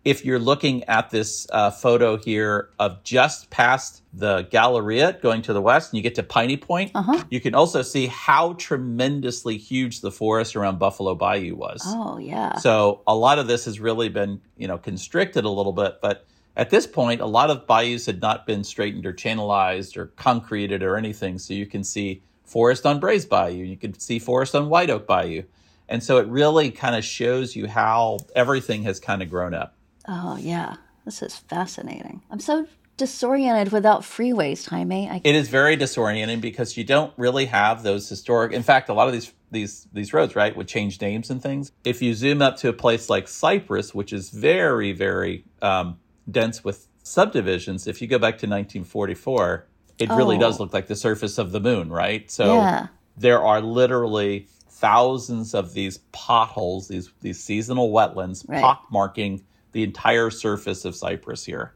If 0.06 0.26
you're 0.26 0.40
looking 0.40 0.84
at 0.84 1.12
this 1.12 1.48
uh, 1.50 1.72
photo 1.72 2.18
here 2.18 2.70
of 2.78 3.04
just 3.04 3.50
past 3.50 4.02
the 4.14 4.42
Galleria 4.52 5.14
going 5.22 5.42
to 5.44 5.54
the 5.54 5.62
west, 5.62 5.92
and 5.94 5.98
you 5.98 6.04
get 6.04 6.16
to 6.16 6.24
Piney 6.24 6.58
Point, 6.58 6.92
Uh-huh. 6.94 7.24
you 7.30 7.40
can 7.40 7.56
also 7.56 7.82
see 7.82 8.08
how 8.08 8.54
tremendously 8.54 9.58
huge 9.58 10.02
the 10.02 10.12
forest 10.12 10.58
around 10.58 10.78
Buffalo 10.78 11.16
Bayou 11.16 11.56
was. 11.56 11.82
Oh, 11.86 12.18
yeah. 12.18 12.58
So 12.58 13.02
a 13.08 13.16
lot 13.16 13.40
of 13.40 13.48
this 13.48 13.64
has 13.66 13.80
really 13.80 14.10
been, 14.10 14.42
you 14.58 14.68
know, 14.68 14.78
constricted 14.78 15.46
a 15.46 15.50
little 15.50 15.72
bit, 15.74 16.00
but 16.02 16.26
at 16.58 16.70
this 16.70 16.86
point, 16.86 17.22
a 17.22 17.26
lot 17.26 17.50
of 17.50 17.66
bayous 17.66 18.06
had 18.06 18.22
not 18.22 18.46
been 18.46 18.64
straightened 18.66 19.06
or 19.06 19.14
channelized 19.14 19.96
or 19.98 20.08
concreted 20.18 20.84
or 20.84 20.98
anything. 20.98 21.40
So 21.40 21.54
you 21.54 21.66
can 21.66 21.84
see 21.84 22.22
forest 22.44 22.86
on 22.86 23.00
Brays 23.00 23.26
Bayou, 23.26 23.64
you 23.64 23.78
can 23.78 23.98
see 23.98 24.20
forest 24.20 24.54
on 24.54 24.70
White 24.70 24.90
Oak 24.90 25.08
Bayou. 25.08 25.44
And 25.88 26.04
so 26.04 26.18
it 26.18 26.28
really 26.28 26.72
kind 26.72 26.96
of 26.96 27.04
shows 27.06 27.56
you 27.56 27.68
how 27.68 28.20
everything 28.36 28.84
has 28.84 29.00
kind 29.00 29.22
of 29.24 29.30
grown 29.30 29.54
up. 29.54 29.76
Oh, 30.08 30.38
yeah. 30.38 30.76
This 31.06 31.22
is 31.22 31.36
fascinating. 31.38 32.22
I'm 32.32 32.40
so 32.40 32.66
disoriented 32.98 33.72
without 33.74 34.02
freeways, 34.02 34.68
Jaime. 34.70 35.10
I, 35.10 35.22
It 35.24 35.36
is 35.36 35.50
very 35.50 35.76
disorienting 35.76 36.40
because 36.42 36.78
you 36.78 36.84
don't 36.84 37.14
really 37.18 37.46
have 37.46 37.84
those 37.84 38.08
historic. 38.08 38.54
In 38.54 38.64
fact, 38.64 38.90
a 38.90 38.94
lot 38.94 39.08
of 39.08 39.14
these 39.14 39.34
these 39.52 39.88
these 39.94 40.14
roads, 40.14 40.36
right, 40.36 40.56
would 40.56 40.68
change 40.68 41.00
names 41.02 41.30
and 41.30 41.42
things. 41.42 41.72
If 41.84 42.02
you 42.02 42.14
zoom 42.16 42.42
up 42.42 42.58
to 42.58 42.70
a 42.70 42.74
place 42.74 43.10
like 43.10 43.28
Cypress, 43.28 43.94
which 43.94 44.14
is 44.14 44.30
very 44.30 44.94
very 44.94 45.44
um, 45.62 46.00
dense 46.30 46.64
with 46.64 46.88
subdivisions, 47.04 47.86
if 47.88 48.02
you 48.02 48.08
go 48.08 48.18
back 48.18 48.36
to 48.40 48.48
1944, 48.48 49.68
it 50.00 50.10
really 50.10 50.38
Oh. 50.38 50.40
does 50.40 50.60
look 50.60 50.74
like 50.74 50.88
the 50.88 50.96
surface 50.96 51.38
of 51.38 51.52
the 51.52 51.60
moon, 51.60 51.90
right? 51.90 52.30
So 52.32 52.56
Yeah. 52.56 52.88
there 53.18 53.44
are 53.44 53.62
literally 53.62 54.48
thousands 54.70 55.54
of 55.54 55.74
these 55.74 56.00
potholes, 56.12 56.88
these 56.88 57.12
these 57.22 57.44
seasonal 57.44 57.92
wetlands, 57.92 58.48
Right. 58.48 58.64
pockmarking 58.64 59.42
the 59.74 59.84
entire 59.84 60.30
surface 60.30 60.86
of 60.86 60.96
Cypress 60.96 61.46
here, 61.46 61.74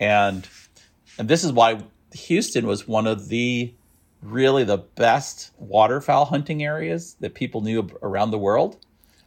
and 0.00 0.46
and 1.18 1.28
this 1.28 1.44
is 1.44 1.52
why 1.52 1.80
Houston 2.12 2.66
was 2.66 2.86
one 2.86 3.06
of 3.06 3.28
the 3.28 3.74
really 4.22 4.64
the 4.64 4.78
best 4.78 5.52
waterfowl 5.58 6.24
hunting 6.24 6.62
areas 6.62 7.16
that 7.20 7.34
people 7.34 7.60
knew 7.60 7.88
around 8.02 8.30
the 8.30 8.38
world 8.38 8.78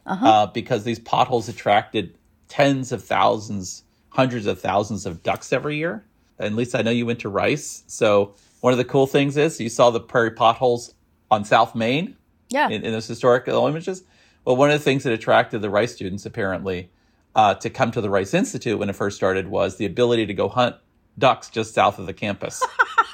uh-huh. 0.06 0.26
uh, 0.26 0.46
because 0.46 0.84
these 0.84 0.98
potholes 0.98 1.48
attracted 1.48 2.16
tens 2.48 2.92
of 2.92 3.02
thousands, 3.02 3.84
hundreds 4.10 4.46
of 4.46 4.60
thousands 4.60 5.06
of 5.06 5.22
ducks 5.22 5.52
every 5.52 5.76
year. 5.76 6.04
At 6.38 6.54
least 6.54 6.74
I 6.74 6.82
know 6.82 6.90
you 6.90 7.06
went 7.06 7.20
to 7.20 7.28
Rice. 7.28 7.84
So 7.86 8.34
one 8.60 8.72
of 8.72 8.78
the 8.78 8.84
cool 8.84 9.06
things 9.06 9.36
is 9.36 9.60
you 9.60 9.68
saw 9.68 9.90
the 9.90 10.00
prairie 10.00 10.32
potholes 10.32 10.94
on 11.30 11.44
South 11.44 11.74
Main. 11.74 12.16
Yeah. 12.48 12.68
In, 12.68 12.84
in 12.84 12.92
those 12.92 13.06
historical 13.06 13.66
images. 13.68 14.02
Well, 14.44 14.56
one 14.56 14.70
of 14.70 14.78
the 14.78 14.84
things 14.84 15.04
that 15.04 15.12
attracted 15.12 15.62
the 15.62 15.70
Rice 15.70 15.94
students 15.94 16.26
apparently 16.26 16.90
uh, 17.34 17.54
to 17.54 17.70
come 17.70 17.90
to 17.92 18.00
the 18.00 18.10
Rice 18.10 18.34
Institute 18.34 18.78
when 18.78 18.88
it 18.88 18.96
first 18.96 19.16
started 19.16 19.48
was 19.48 19.76
the 19.76 19.86
ability 19.86 20.26
to 20.26 20.34
go 20.34 20.48
hunt 20.48 20.76
ducks 21.18 21.48
just 21.48 21.74
south 21.74 21.98
of 21.98 22.06
the 22.06 22.12
campus. 22.12 22.62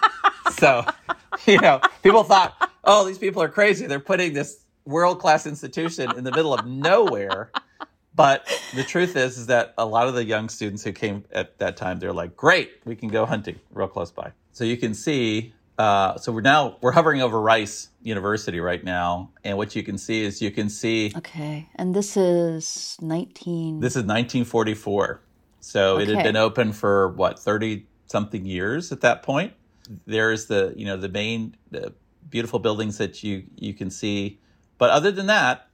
so, 0.58 0.84
you 1.46 1.58
know, 1.58 1.80
people 2.02 2.24
thought, 2.24 2.70
oh, 2.84 3.04
these 3.04 3.18
people 3.18 3.42
are 3.42 3.48
crazy. 3.48 3.86
They're 3.86 4.00
putting 4.00 4.32
this 4.32 4.60
world 4.84 5.18
class 5.18 5.46
institution 5.46 6.16
in 6.16 6.24
the 6.24 6.30
middle 6.30 6.54
of 6.54 6.66
nowhere. 6.66 7.50
But 8.14 8.48
the 8.74 8.82
truth 8.82 9.14
is, 9.14 9.36
is 9.36 9.46
that 9.46 9.74
a 9.76 9.84
lot 9.84 10.08
of 10.08 10.14
the 10.14 10.24
young 10.24 10.48
students 10.48 10.82
who 10.82 10.92
came 10.92 11.24
at 11.32 11.58
that 11.58 11.76
time, 11.76 11.98
they're 11.98 12.14
like, 12.14 12.34
great, 12.34 12.70
we 12.86 12.96
can 12.96 13.10
go 13.10 13.26
hunting 13.26 13.60
real 13.72 13.88
close 13.88 14.10
by. 14.10 14.32
So 14.52 14.64
you 14.64 14.78
can 14.78 14.94
see, 14.94 15.52
uh, 15.78 16.16
so 16.16 16.32
we're 16.32 16.40
now, 16.40 16.78
we're 16.80 16.92
hovering 16.92 17.20
over 17.20 17.40
Rice 17.40 17.90
University 18.02 18.60
right 18.60 18.82
now. 18.82 19.30
And 19.44 19.58
what 19.58 19.76
you 19.76 19.82
can 19.82 19.98
see 19.98 20.24
is 20.24 20.40
you 20.40 20.50
can 20.50 20.68
see. 20.70 21.12
Okay. 21.16 21.68
And 21.74 21.94
this 21.94 22.16
is 22.16 22.96
19. 23.00 23.80
This 23.80 23.92
is 23.92 24.02
1944. 24.04 25.20
So 25.60 25.96
okay. 25.96 26.04
it 26.04 26.14
had 26.14 26.24
been 26.24 26.36
open 26.36 26.72
for 26.72 27.08
what, 27.08 27.38
30 27.38 27.86
something 28.06 28.46
years 28.46 28.92
at 28.92 29.02
that 29.02 29.22
point. 29.22 29.52
There's 30.06 30.46
the, 30.46 30.72
you 30.76 30.86
know, 30.86 30.96
the 30.96 31.08
main 31.08 31.56
the 31.70 31.92
beautiful 32.28 32.58
buildings 32.58 32.98
that 32.98 33.22
you, 33.22 33.44
you 33.56 33.74
can 33.74 33.90
see. 33.90 34.40
But 34.78 34.90
other 34.90 35.10
than 35.10 35.26
that, 35.26 35.68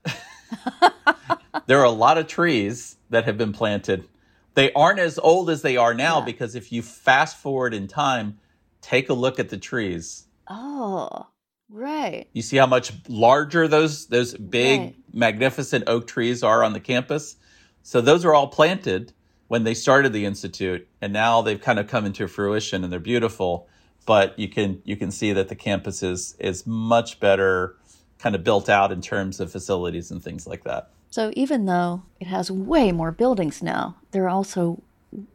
there 1.65 1.79
are 1.79 1.85
a 1.85 1.91
lot 1.91 2.17
of 2.17 2.27
trees 2.27 2.97
that 3.09 3.25
have 3.25 3.37
been 3.37 3.53
planted. 3.53 4.07
They 4.55 4.71
aren't 4.73 4.99
as 4.99 5.17
old 5.17 5.49
as 5.49 5.61
they 5.61 5.77
are 5.77 5.93
now 5.93 6.19
yeah. 6.19 6.25
because 6.25 6.55
if 6.55 6.71
you 6.71 6.81
fast 6.81 7.37
forward 7.37 7.73
in 7.73 7.87
time, 7.87 8.39
take 8.83 9.09
a 9.09 9.13
look 9.13 9.39
at 9.39 9.49
the 9.49 9.57
trees. 9.57 10.25
Oh, 10.47 11.27
right. 11.69 12.27
You 12.33 12.43
see 12.43 12.57
how 12.57 12.67
much 12.67 12.91
larger 13.07 13.67
those 13.67 14.07
those 14.07 14.35
big 14.35 14.79
right. 14.79 14.95
magnificent 15.11 15.85
oak 15.87 16.05
trees 16.05 16.43
are 16.43 16.63
on 16.63 16.73
the 16.73 16.79
campus? 16.79 17.37
So 17.81 18.01
those 18.01 18.23
are 18.25 18.35
all 18.35 18.47
planted 18.47 19.13
when 19.47 19.63
they 19.63 19.73
started 19.73 20.13
the 20.13 20.25
institute 20.25 20.87
and 21.01 21.11
now 21.11 21.41
they've 21.41 21.59
kind 21.59 21.79
of 21.79 21.87
come 21.87 22.05
into 22.05 22.27
fruition 22.27 22.83
and 22.83 22.93
they're 22.93 22.99
beautiful, 22.99 23.67
but 24.05 24.37
you 24.37 24.49
can 24.49 24.81
you 24.83 24.95
can 24.95 25.09
see 25.09 25.33
that 25.33 25.47
the 25.47 25.55
campus 25.55 26.03
is 26.03 26.35
is 26.39 26.67
much 26.67 27.19
better 27.19 27.77
kind 28.19 28.35
of 28.35 28.43
built 28.43 28.69
out 28.69 28.91
in 28.91 29.01
terms 29.01 29.39
of 29.39 29.51
facilities 29.51 30.11
and 30.11 30.23
things 30.23 30.45
like 30.45 30.63
that. 30.63 30.89
So 31.09 31.31
even 31.35 31.65
though 31.65 32.03
it 32.19 32.27
has 32.27 32.49
way 32.49 32.91
more 32.91 33.11
buildings 33.11 33.61
now, 33.61 33.95
there 34.11 34.25
are 34.25 34.29
also 34.29 34.81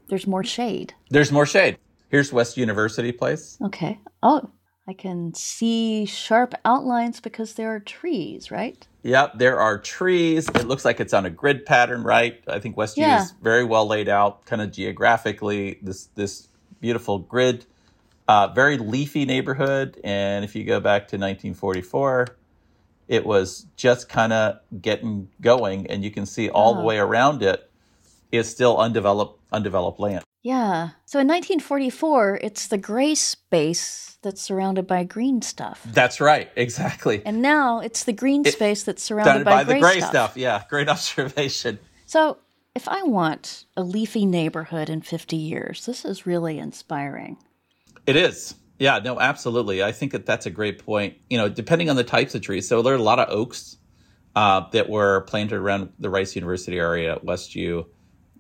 there's 0.08 0.26
more 0.26 0.44
shade. 0.44 0.94
There's 1.10 1.30
more 1.30 1.46
shade. 1.46 1.78
Here's 2.08 2.32
West 2.32 2.56
University 2.56 3.12
Place. 3.12 3.58
Okay. 3.62 3.98
Oh, 4.22 4.50
I 4.88 4.94
can 4.94 5.34
see 5.34 6.06
sharp 6.06 6.54
outlines 6.64 7.20
because 7.20 7.54
there 7.54 7.74
are 7.74 7.80
trees, 7.80 8.50
right? 8.50 8.86
Yep, 9.02 9.38
there 9.38 9.60
are 9.60 9.78
trees. 9.78 10.48
It 10.48 10.66
looks 10.66 10.84
like 10.84 10.98
it's 10.98 11.12
on 11.12 11.26
a 11.26 11.30
grid 11.30 11.66
pattern, 11.66 12.02
right? 12.02 12.42
I 12.48 12.58
think 12.58 12.78
West 12.78 12.96
yeah. 12.96 13.22
is 13.22 13.32
very 13.42 13.64
well 13.64 13.86
laid 13.86 14.08
out, 14.08 14.46
kind 14.46 14.62
of 14.62 14.72
geographically. 14.72 15.78
This 15.82 16.06
this 16.14 16.48
beautiful 16.80 17.18
grid, 17.18 17.66
uh, 18.28 18.48
very 18.48 18.78
leafy 18.78 19.26
neighborhood. 19.26 20.00
And 20.02 20.42
if 20.42 20.56
you 20.56 20.64
go 20.64 20.80
back 20.80 21.02
to 21.08 21.16
1944, 21.16 22.28
it 23.08 23.26
was 23.26 23.66
just 23.76 24.08
kind 24.08 24.32
of 24.32 24.60
getting 24.80 25.28
going, 25.42 25.86
and 25.88 26.02
you 26.02 26.10
can 26.10 26.24
see 26.24 26.48
all 26.48 26.72
oh. 26.72 26.78
the 26.78 26.82
way 26.82 26.98
around 26.98 27.42
it 27.42 27.70
is 28.32 28.48
still 28.48 28.78
undeveloped 28.78 29.38
undeveloped 29.52 30.00
land. 30.00 30.24
Yeah. 30.48 30.92
So 31.04 31.18
in 31.18 31.28
1944, 31.28 32.40
it's 32.42 32.68
the 32.68 32.78
gray 32.78 33.14
space 33.14 34.16
that's 34.22 34.40
surrounded 34.40 34.86
by 34.86 35.04
green 35.04 35.42
stuff. 35.42 35.82
That's 35.84 36.22
right. 36.22 36.50
Exactly. 36.56 37.20
And 37.26 37.42
now 37.42 37.80
it's 37.80 38.04
the 38.04 38.14
green 38.14 38.46
it, 38.46 38.54
space 38.54 38.82
that's 38.82 39.02
surrounded 39.02 39.44
by, 39.44 39.62
by 39.62 39.64
gray 39.64 39.74
the 39.74 39.80
gray 39.80 39.98
stuff. 39.98 40.10
stuff. 40.10 40.36
Yeah. 40.38 40.62
Great 40.70 40.88
observation. 40.96 41.78
So 42.06 42.38
if 42.74 42.88
I 42.88 43.02
want 43.02 43.66
a 43.76 43.82
leafy 43.82 44.24
neighborhood 44.24 44.88
in 44.88 45.02
50 45.02 45.36
years, 45.36 45.84
this 45.84 46.06
is 46.06 46.24
really 46.24 46.58
inspiring. 46.58 47.36
It 48.06 48.16
is. 48.16 48.54
Yeah, 48.78 49.00
no, 49.00 49.20
absolutely. 49.20 49.82
I 49.82 49.92
think 49.92 50.12
that 50.12 50.24
that's 50.24 50.46
a 50.46 50.50
great 50.50 50.82
point. 50.82 51.18
You 51.28 51.36
know, 51.36 51.50
depending 51.50 51.90
on 51.90 51.96
the 51.96 52.04
types 52.04 52.34
of 52.34 52.40
trees. 52.40 52.66
So 52.66 52.80
there 52.80 52.94
are 52.94 52.96
a 52.96 53.02
lot 53.02 53.18
of 53.18 53.28
oaks 53.28 53.76
uh, 54.34 54.62
that 54.70 54.88
were 54.88 55.20
planted 55.22 55.56
around 55.56 55.92
the 55.98 56.08
Rice 56.08 56.34
University 56.34 56.78
area 56.78 57.16
at 57.16 57.26
Westview. 57.26 57.84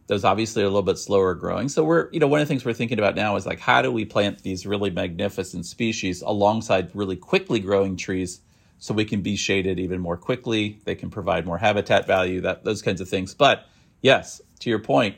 Those 0.08 0.24
obviously 0.24 0.62
are 0.62 0.66
a 0.66 0.68
little 0.68 0.82
bit 0.82 0.98
slower 0.98 1.34
growing. 1.34 1.68
So 1.68 1.84
we're, 1.84 2.08
you 2.12 2.18
know, 2.18 2.26
one 2.26 2.40
of 2.40 2.48
the 2.48 2.52
things 2.52 2.64
we're 2.64 2.72
thinking 2.72 2.98
about 2.98 3.14
now 3.14 3.36
is 3.36 3.46
like, 3.46 3.60
how 3.60 3.82
do 3.82 3.92
we 3.92 4.04
plant 4.04 4.42
these 4.42 4.66
really 4.66 4.90
magnificent 4.90 5.66
species 5.66 6.22
alongside 6.22 6.90
really 6.94 7.16
quickly 7.16 7.60
growing 7.60 7.96
trees 7.96 8.40
so 8.78 8.94
we 8.94 9.04
can 9.04 9.20
be 9.20 9.36
shaded 9.36 9.78
even 9.78 10.00
more 10.00 10.16
quickly? 10.16 10.80
They 10.84 10.94
can 10.94 11.10
provide 11.10 11.46
more 11.46 11.58
habitat 11.58 12.06
value, 12.06 12.40
that 12.40 12.64
those 12.64 12.82
kinds 12.82 13.00
of 13.00 13.08
things. 13.08 13.34
But 13.34 13.66
yes, 14.02 14.40
to 14.60 14.70
your 14.70 14.80
point, 14.80 15.16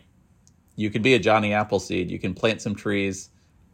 you 0.77 0.91
can 0.91 1.03
be 1.03 1.15
a 1.15 1.19
Johnny 1.19 1.53
Appleseed. 1.53 2.11
You 2.11 2.19
can 2.19 2.35
plant 2.35 2.61
some 2.61 2.75
trees 2.75 3.31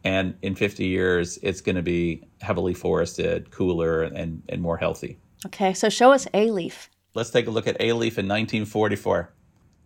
and 0.07 0.35
in 0.41 0.55
50 0.55 0.85
years 0.85 1.37
it's 1.41 1.61
going 1.61 1.75
to 1.75 1.81
be 1.81 2.23
heavily 2.41 2.73
forested 2.73 3.51
cooler 3.51 4.03
and, 4.03 4.43
and 4.47 4.61
more 4.61 4.77
healthy 4.77 5.17
okay 5.45 5.73
so 5.73 5.89
show 5.89 6.11
us 6.11 6.25
Alief. 6.33 6.87
let's 7.13 7.29
take 7.29 7.47
a 7.47 7.51
look 7.51 7.67
at 7.67 7.77
Alief 7.79 8.17
in 8.17 8.27
1944 8.27 9.33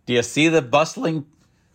do 0.06 0.14
you 0.14 0.22
see 0.22 0.48
the 0.48 0.62
bustling 0.62 1.26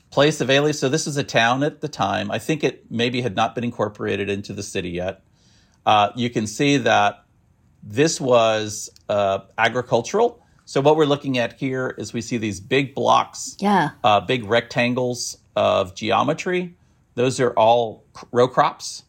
place 0.09 0.41
of 0.41 0.47
Alief 0.47 0.75
so 0.75 0.89
this 0.89 1.07
is 1.07 1.17
a 1.17 1.23
town 1.23 1.63
at 1.63 1.81
the 1.81 1.87
time. 1.87 2.31
I 2.31 2.39
think 2.39 2.63
it 2.63 2.89
maybe 2.89 3.21
had 3.21 3.35
not 3.35 3.55
been 3.55 3.63
incorporated 3.63 4.29
into 4.29 4.53
the 4.53 4.63
city 4.63 4.89
yet. 4.89 5.21
Uh, 5.85 6.11
you 6.15 6.29
can 6.29 6.47
see 6.47 6.77
that 6.77 7.23
this 7.83 8.19
was 8.19 8.89
uh, 9.09 9.39
agricultural. 9.57 10.43
So 10.65 10.81
what 10.81 10.97
we're 10.97 11.05
looking 11.05 11.37
at 11.37 11.53
here 11.53 11.95
is 11.97 12.11
we 12.11 12.21
see 12.21 12.37
these 12.37 12.59
big 12.59 12.93
blocks 12.93 13.55
yeah. 13.59 13.91
uh, 14.03 14.19
big 14.19 14.43
rectangles 14.43 15.37
of 15.55 15.95
geometry. 15.95 16.75
Those 17.15 17.39
are 17.39 17.51
all 17.51 18.03
row 18.31 18.47
crops. 18.47 19.03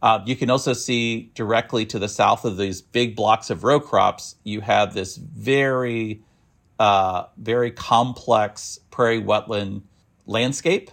Uh, 0.00 0.20
you 0.26 0.36
can 0.36 0.50
also 0.50 0.72
see 0.72 1.30
directly 1.34 1.84
to 1.86 1.98
the 1.98 2.08
south 2.08 2.44
of 2.44 2.56
these 2.56 2.80
big 2.80 3.16
blocks 3.16 3.50
of 3.50 3.64
row 3.64 3.80
crops, 3.80 4.36
you 4.44 4.60
have 4.60 4.94
this 4.94 5.16
very, 5.16 6.22
uh, 6.78 7.24
very 7.36 7.70
complex 7.70 8.78
prairie 8.90 9.22
wetland 9.22 9.82
landscape. 10.26 10.90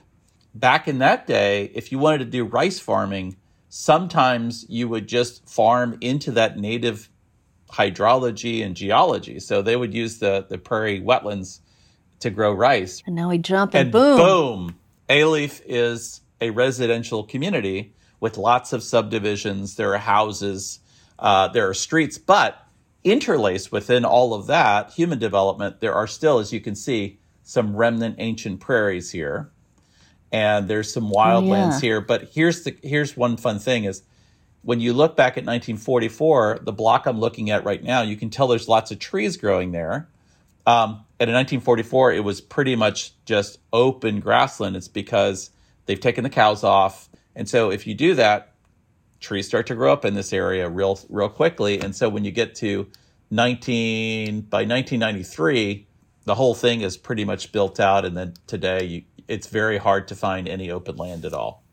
Back 0.54 0.88
in 0.88 1.00
that 1.00 1.28
day, 1.28 1.72
if 1.74 1.92
you 1.92 2.00
wanted 2.00 2.20
to 2.20 2.26
do 2.26 2.46
rice 2.46 2.80
farming, 2.80 3.36
sometimes 3.70 4.66
you 4.70 4.88
would 4.88 5.08
just 5.08 5.48
farm 5.48 5.98
into 6.02 6.32
that 6.32 6.58
native 6.58 7.10
hydrology 7.70 8.64
and 8.66 8.76
geology. 8.76 9.40
So 9.40 9.62
they 9.62 9.76
would 9.76 9.94
use 9.94 10.20
the, 10.20 10.46
the 10.48 10.58
prairie 10.58 11.02
wetlands 11.02 11.60
to 12.20 12.30
grow 12.30 12.54
rice. 12.54 13.04
And 13.06 13.16
now 13.16 13.30
we 13.30 13.38
jump 13.38 13.74
and, 13.74 13.82
and 13.82 13.92
boom. 13.92 14.18
Boom. 14.18 14.76
Alief 15.10 15.62
is 15.66 16.22
a 16.40 16.50
residential 16.52 17.24
community 17.24 17.94
with 18.20 18.38
lots 18.38 18.74
of 18.74 18.82
subdivisions. 18.82 19.76
There 19.76 19.94
are 19.94 20.00
houses, 20.00 20.80
uh, 21.20 21.50
there 21.50 21.68
are 21.70 21.74
streets, 21.74 22.18
but 22.18 22.65
interlaced 23.06 23.72
within 23.72 24.04
all 24.04 24.34
of 24.34 24.48
that 24.48 24.92
human 24.92 25.20
development, 25.20 25.80
there 25.80 25.94
are 25.94 26.08
still, 26.08 26.40
as 26.40 26.52
you 26.52 26.60
can 26.60 26.76
see, 26.76 27.20
some 27.44 27.76
remnant 27.76 28.16
ancient 28.18 28.60
prairies 28.60 29.12
here, 29.12 29.50
and 30.32 30.68
there's 30.68 30.92
some 30.92 31.10
wildlands 31.10 31.74
oh, 31.74 31.76
yeah. 31.76 31.80
here. 31.80 32.02
But 32.02 32.30
here's 32.34 32.64
the 32.64 32.76
here's 32.84 33.16
one 33.16 33.38
fun 33.38 33.60
thing 33.60 33.86
is 33.86 34.04
when 34.64 34.82
you 34.82 34.92
look 34.92 35.16
back 35.16 35.34
at 35.34 35.46
1944, 35.46 36.60
the 36.64 36.74
block 36.74 37.06
I'm 37.06 37.20
looking 37.20 37.52
at 37.52 37.64
right 37.64 37.82
now, 37.82 38.02
you 38.02 38.18
can 38.18 38.30
tell 38.30 38.48
there's 38.48 38.68
lots 38.68 38.92
of 38.92 39.00
trees 39.00 39.38
growing 39.38 39.72
there. 39.72 40.10
Um, 40.68 41.06
and 41.20 41.30
in 41.30 41.36
1944, 41.36 42.14
it 42.14 42.24
was 42.24 42.42
pretty 42.42 42.76
much 42.76 43.14
just 43.26 43.60
open 43.72 44.20
grassland. 44.20 44.76
It's 44.76 44.88
because 44.88 45.52
They've 45.86 46.00
taken 46.00 46.24
the 46.24 46.30
cows 46.30 46.64
off. 46.64 47.10
And 47.36 47.48
so 47.50 47.72
if 47.72 47.86
you 47.86 47.94
do 47.94 48.16
that, 48.16 48.54
trees 49.26 49.48
start 49.48 49.68
to 49.68 49.76
grow 49.76 49.92
up 49.92 50.06
in 50.06 50.14
this 50.14 50.32
area 50.32 50.70
real 50.70 51.00
real 51.10 51.30
quickly. 51.30 51.80
And 51.80 51.96
so 51.96 52.08
when 52.08 52.24
you 52.24 52.32
get 52.32 52.56
to 52.56 52.88
19 53.32 54.42
by 54.42 54.60
1993, 54.60 55.88
the 56.24 56.36
whole 56.36 56.56
thing 56.56 56.82
is 56.82 56.96
pretty 56.96 57.26
much 57.26 57.52
built 57.52 57.80
out 57.80 58.06
and 58.06 58.16
then 58.16 58.34
today 58.48 58.84
you, 58.86 59.04
it's 59.28 59.48
very 59.48 59.78
hard 59.78 60.08
to 60.08 60.16
find 60.16 60.48
any 60.48 60.70
open 60.72 60.96
land 60.96 61.26
at 61.26 61.34
all. 61.34 61.64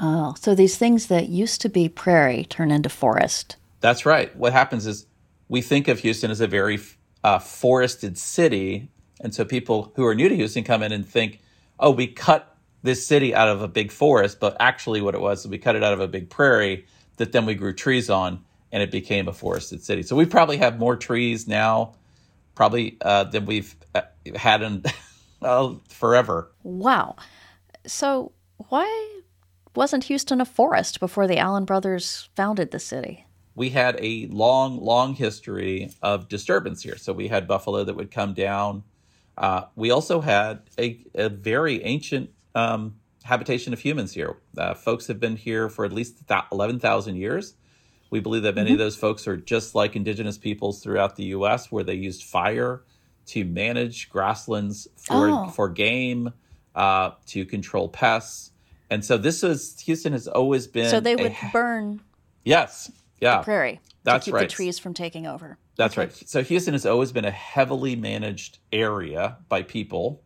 Oh, 0.00 0.34
so 0.38 0.54
these 0.54 0.76
things 0.76 1.06
that 1.06 1.28
used 1.28 1.60
to 1.62 1.68
be 1.68 1.88
prairie 1.88 2.44
turn 2.44 2.70
into 2.70 2.88
forest. 2.88 3.56
That's 3.80 4.04
right. 4.04 4.34
What 4.36 4.52
happens 4.52 4.86
is 4.86 5.06
we 5.48 5.62
think 5.62 5.88
of 5.88 6.00
Houston 6.00 6.30
as 6.30 6.40
a 6.40 6.46
very 6.46 6.78
uh, 7.22 7.38
forested 7.38 8.18
city. 8.18 8.88
And 9.20 9.34
so 9.34 9.44
people 9.44 9.92
who 9.96 10.04
are 10.04 10.14
new 10.14 10.28
to 10.28 10.36
Houston 10.36 10.64
come 10.64 10.82
in 10.82 10.92
and 10.92 11.06
think, 11.06 11.40
oh, 11.78 11.90
we 11.90 12.06
cut 12.06 12.53
this 12.84 13.04
city 13.04 13.34
out 13.34 13.48
of 13.48 13.62
a 13.62 13.66
big 13.66 13.90
forest, 13.90 14.38
but 14.38 14.56
actually 14.60 15.00
what 15.00 15.14
it 15.14 15.20
was, 15.20 15.48
we 15.48 15.56
cut 15.56 15.74
it 15.74 15.82
out 15.82 15.94
of 15.94 16.00
a 16.00 16.06
big 16.06 16.28
prairie 16.28 16.86
that 17.16 17.32
then 17.32 17.46
we 17.46 17.54
grew 17.54 17.72
trees 17.72 18.10
on 18.10 18.44
and 18.70 18.82
it 18.82 18.90
became 18.90 19.26
a 19.26 19.32
forested 19.32 19.82
city. 19.82 20.02
So 20.02 20.14
we 20.14 20.26
probably 20.26 20.58
have 20.58 20.78
more 20.78 20.94
trees 20.94 21.48
now, 21.48 21.94
probably 22.54 22.98
uh, 23.00 23.24
than 23.24 23.46
we've 23.46 23.74
uh, 23.94 24.02
had 24.36 24.60
in 24.60 24.84
uh, 25.42 25.74
forever. 25.88 26.52
Wow. 26.62 27.16
So 27.86 28.32
why 28.68 29.22
wasn't 29.74 30.04
Houston 30.04 30.42
a 30.42 30.44
forest 30.44 31.00
before 31.00 31.26
the 31.26 31.38
Allen 31.38 31.64
brothers 31.64 32.28
founded 32.36 32.70
the 32.70 32.78
city? 32.78 33.26
We 33.54 33.70
had 33.70 33.98
a 33.98 34.26
long, 34.26 34.78
long 34.78 35.14
history 35.14 35.90
of 36.02 36.28
disturbance 36.28 36.82
here. 36.82 36.98
So 36.98 37.14
we 37.14 37.28
had 37.28 37.48
buffalo 37.48 37.82
that 37.84 37.96
would 37.96 38.10
come 38.10 38.34
down. 38.34 38.82
Uh, 39.38 39.62
we 39.74 39.90
also 39.90 40.20
had 40.20 40.60
a, 40.78 41.02
a 41.14 41.30
very 41.30 41.82
ancient 41.82 42.33
um, 42.54 42.96
habitation 43.24 43.72
of 43.72 43.80
humans 43.80 44.12
here. 44.12 44.36
Uh, 44.56 44.74
folks 44.74 45.06
have 45.06 45.20
been 45.20 45.36
here 45.36 45.68
for 45.68 45.84
at 45.84 45.92
least 45.92 46.22
11,000 46.52 47.16
years. 47.16 47.54
We 48.10 48.20
believe 48.20 48.42
that 48.42 48.54
many 48.54 48.68
mm-hmm. 48.68 48.74
of 48.74 48.78
those 48.78 48.96
folks 48.96 49.26
are 49.26 49.36
just 49.36 49.74
like 49.74 49.96
indigenous 49.96 50.38
peoples 50.38 50.82
throughout 50.82 51.16
the 51.16 51.24
U.S., 51.24 51.72
where 51.72 51.82
they 51.82 51.94
used 51.94 52.22
fire 52.22 52.84
to 53.26 53.44
manage 53.44 54.10
grasslands 54.10 54.86
for, 54.96 55.30
oh. 55.30 55.48
for 55.48 55.68
game, 55.68 56.32
uh, 56.74 57.12
to 57.26 57.44
control 57.44 57.88
pests. 57.88 58.50
And 58.90 59.04
so 59.04 59.16
this 59.16 59.42
is 59.42 59.80
Houston 59.80 60.12
has 60.12 60.28
always 60.28 60.66
been. 60.66 60.90
So 60.90 61.00
they 61.00 61.16
would 61.16 61.32
a, 61.32 61.50
burn. 61.52 62.00
Yes. 62.44 62.92
Yeah. 63.20 63.38
The 63.38 63.44
prairie. 63.44 63.80
That's 64.04 64.26
to 64.26 64.30
keep 64.30 64.34
right. 64.34 64.48
The 64.48 64.54
trees 64.54 64.78
from 64.78 64.92
taking 64.92 65.26
over. 65.26 65.56
That's 65.76 65.94
okay. 65.94 66.08
right. 66.08 66.28
So 66.28 66.42
Houston 66.42 66.74
has 66.74 66.84
always 66.84 67.10
been 67.10 67.24
a 67.24 67.30
heavily 67.30 67.96
managed 67.96 68.58
area 68.72 69.38
by 69.48 69.62
people. 69.62 70.22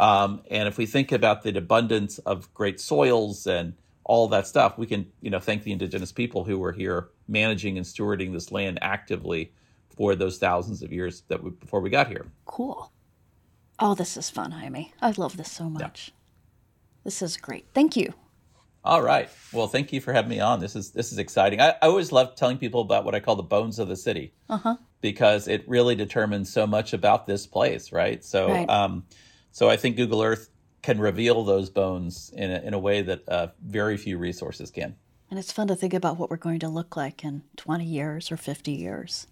Um, 0.00 0.40
and 0.50 0.66
if 0.66 0.78
we 0.78 0.86
think 0.86 1.12
about 1.12 1.42
the 1.42 1.56
abundance 1.58 2.18
of 2.20 2.52
great 2.54 2.80
soils 2.80 3.46
and 3.46 3.74
all 4.04 4.28
that 4.28 4.46
stuff, 4.46 4.78
we 4.78 4.86
can, 4.86 5.06
you 5.20 5.28
know, 5.28 5.38
thank 5.38 5.62
the 5.62 5.72
indigenous 5.72 6.10
people 6.10 6.42
who 6.42 6.58
were 6.58 6.72
here 6.72 7.10
managing 7.28 7.76
and 7.76 7.86
stewarding 7.86 8.32
this 8.32 8.50
land 8.50 8.78
actively 8.80 9.52
for 9.94 10.16
those 10.16 10.38
thousands 10.38 10.82
of 10.82 10.90
years 10.90 11.22
that 11.28 11.44
we, 11.44 11.50
before 11.50 11.80
we 11.80 11.90
got 11.90 12.08
here. 12.08 12.26
Cool. 12.46 12.90
Oh, 13.78 13.94
this 13.94 14.16
is 14.16 14.30
fun, 14.30 14.52
Jaime. 14.52 14.94
I 15.02 15.10
love 15.10 15.36
this 15.36 15.52
so 15.52 15.68
much. 15.68 16.08
Yeah. 16.08 16.14
This 17.04 17.20
is 17.20 17.36
great. 17.36 17.66
Thank 17.74 17.94
you. 17.94 18.14
All 18.82 19.02
right. 19.02 19.28
Well, 19.52 19.68
thank 19.68 19.92
you 19.92 20.00
for 20.00 20.14
having 20.14 20.30
me 20.30 20.40
on. 20.40 20.60
This 20.60 20.74
is 20.74 20.92
this 20.92 21.12
is 21.12 21.18
exciting. 21.18 21.60
I, 21.60 21.70
I 21.82 21.88
always 21.88 22.12
love 22.12 22.34
telling 22.34 22.56
people 22.56 22.80
about 22.80 23.04
what 23.04 23.14
I 23.14 23.20
call 23.20 23.36
the 23.36 23.42
bones 23.42 23.78
of 23.78 23.88
the 23.88 23.96
city, 23.96 24.32
uh-huh. 24.48 24.76
because 25.02 25.48
it 25.48 25.68
really 25.68 25.94
determines 25.94 26.50
so 26.50 26.66
much 26.66 26.94
about 26.94 27.26
this 27.26 27.46
place, 27.46 27.92
right? 27.92 28.24
So, 28.24 28.48
right. 28.48 28.68
Um, 28.70 29.04
so 29.52 29.68
I 29.68 29.76
think 29.76 29.96
Google 29.96 30.22
Earth 30.22 30.50
can 30.82 31.00
reveal 31.00 31.44
those 31.44 31.70
bones 31.70 32.32
in 32.34 32.50
a, 32.50 32.58
in 32.60 32.74
a 32.74 32.78
way 32.78 33.02
that 33.02 33.28
uh, 33.28 33.48
very 33.62 33.96
few 33.96 34.18
resources 34.18 34.70
can. 34.70 34.96
And 35.30 35.38
it's 35.38 35.52
fun 35.52 35.68
to 35.68 35.76
think 35.76 35.94
about 35.94 36.18
what 36.18 36.30
we're 36.30 36.36
going 36.36 36.58
to 36.60 36.68
look 36.68 36.96
like 36.96 37.22
in 37.22 37.42
20 37.56 37.84
years 37.84 38.32
or 38.32 38.36
50 38.36 38.72
years. 38.72 39.26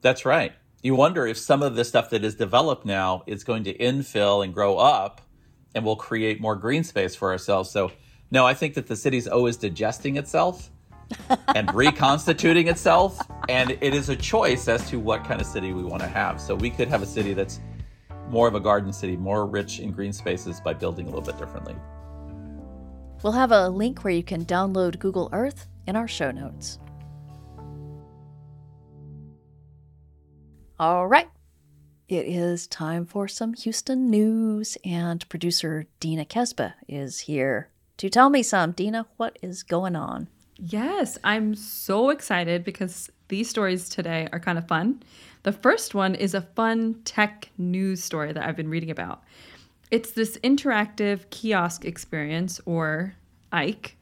That's 0.00 0.24
right. 0.24 0.52
You 0.82 0.94
wonder 0.94 1.26
if 1.26 1.38
some 1.38 1.62
of 1.62 1.76
the 1.76 1.84
stuff 1.84 2.10
that 2.10 2.24
is 2.24 2.34
developed 2.34 2.86
now 2.86 3.22
is 3.26 3.44
going 3.44 3.64
to 3.64 3.76
infill 3.76 4.44
and 4.44 4.54
grow 4.54 4.76
up 4.76 5.20
and 5.74 5.84
will 5.84 5.96
create 5.96 6.40
more 6.40 6.56
green 6.56 6.84
space 6.84 7.14
for 7.14 7.32
ourselves. 7.32 7.70
So 7.70 7.90
no, 8.30 8.46
I 8.46 8.54
think 8.54 8.74
that 8.74 8.86
the 8.86 8.96
city's 8.96 9.26
always 9.26 9.56
digesting 9.56 10.16
itself 10.16 10.70
and 11.54 11.72
reconstituting 11.74 12.68
itself. 12.68 13.18
And 13.48 13.72
it 13.80 13.94
is 13.94 14.08
a 14.08 14.16
choice 14.16 14.68
as 14.68 14.88
to 14.90 14.98
what 14.98 15.24
kind 15.24 15.40
of 15.40 15.46
city 15.46 15.72
we 15.72 15.82
want 15.82 16.02
to 16.02 16.08
have. 16.08 16.40
So 16.40 16.54
we 16.54 16.70
could 16.70 16.88
have 16.88 17.02
a 17.02 17.06
city 17.06 17.34
that's 17.34 17.60
more 18.28 18.48
of 18.48 18.54
a 18.54 18.60
garden 18.60 18.92
city, 18.92 19.16
more 19.16 19.46
rich 19.46 19.80
in 19.80 19.92
green 19.92 20.12
spaces 20.12 20.60
by 20.60 20.74
building 20.74 21.06
a 21.06 21.10
little 21.10 21.24
bit 21.24 21.38
differently. 21.38 21.76
We'll 23.22 23.32
have 23.32 23.52
a 23.52 23.68
link 23.68 24.04
where 24.04 24.12
you 24.12 24.22
can 24.22 24.44
download 24.44 24.98
Google 24.98 25.30
Earth 25.32 25.66
in 25.86 25.96
our 25.96 26.08
show 26.08 26.30
notes. 26.30 26.78
All 30.78 31.06
right. 31.06 31.28
It 32.08 32.26
is 32.26 32.66
time 32.66 33.06
for 33.06 33.26
some 33.28 33.54
Houston 33.54 34.10
news, 34.10 34.76
and 34.84 35.26
producer 35.30 35.86
Dina 36.00 36.26
Kesbeh 36.26 36.74
is 36.86 37.20
here 37.20 37.70
to 37.96 38.10
tell 38.10 38.28
me 38.28 38.42
some. 38.42 38.72
Dina, 38.72 39.06
what 39.16 39.38
is 39.40 39.62
going 39.62 39.96
on? 39.96 40.28
Yes, 40.56 41.18
I'm 41.24 41.54
so 41.54 42.10
excited 42.10 42.64
because 42.64 43.10
these 43.28 43.48
stories 43.48 43.88
today 43.88 44.28
are 44.32 44.38
kind 44.40 44.58
of 44.58 44.68
fun. 44.68 45.02
The 45.42 45.52
first 45.52 45.94
one 45.94 46.14
is 46.14 46.34
a 46.34 46.40
fun 46.40 47.00
tech 47.04 47.50
news 47.58 48.02
story 48.02 48.32
that 48.32 48.44
I've 48.46 48.56
been 48.56 48.70
reading 48.70 48.90
about. 48.90 49.22
It's 49.90 50.12
this 50.12 50.38
interactive 50.38 51.28
kiosk 51.30 51.84
experience, 51.84 52.60
or 52.66 53.14
Ike. 53.52 53.96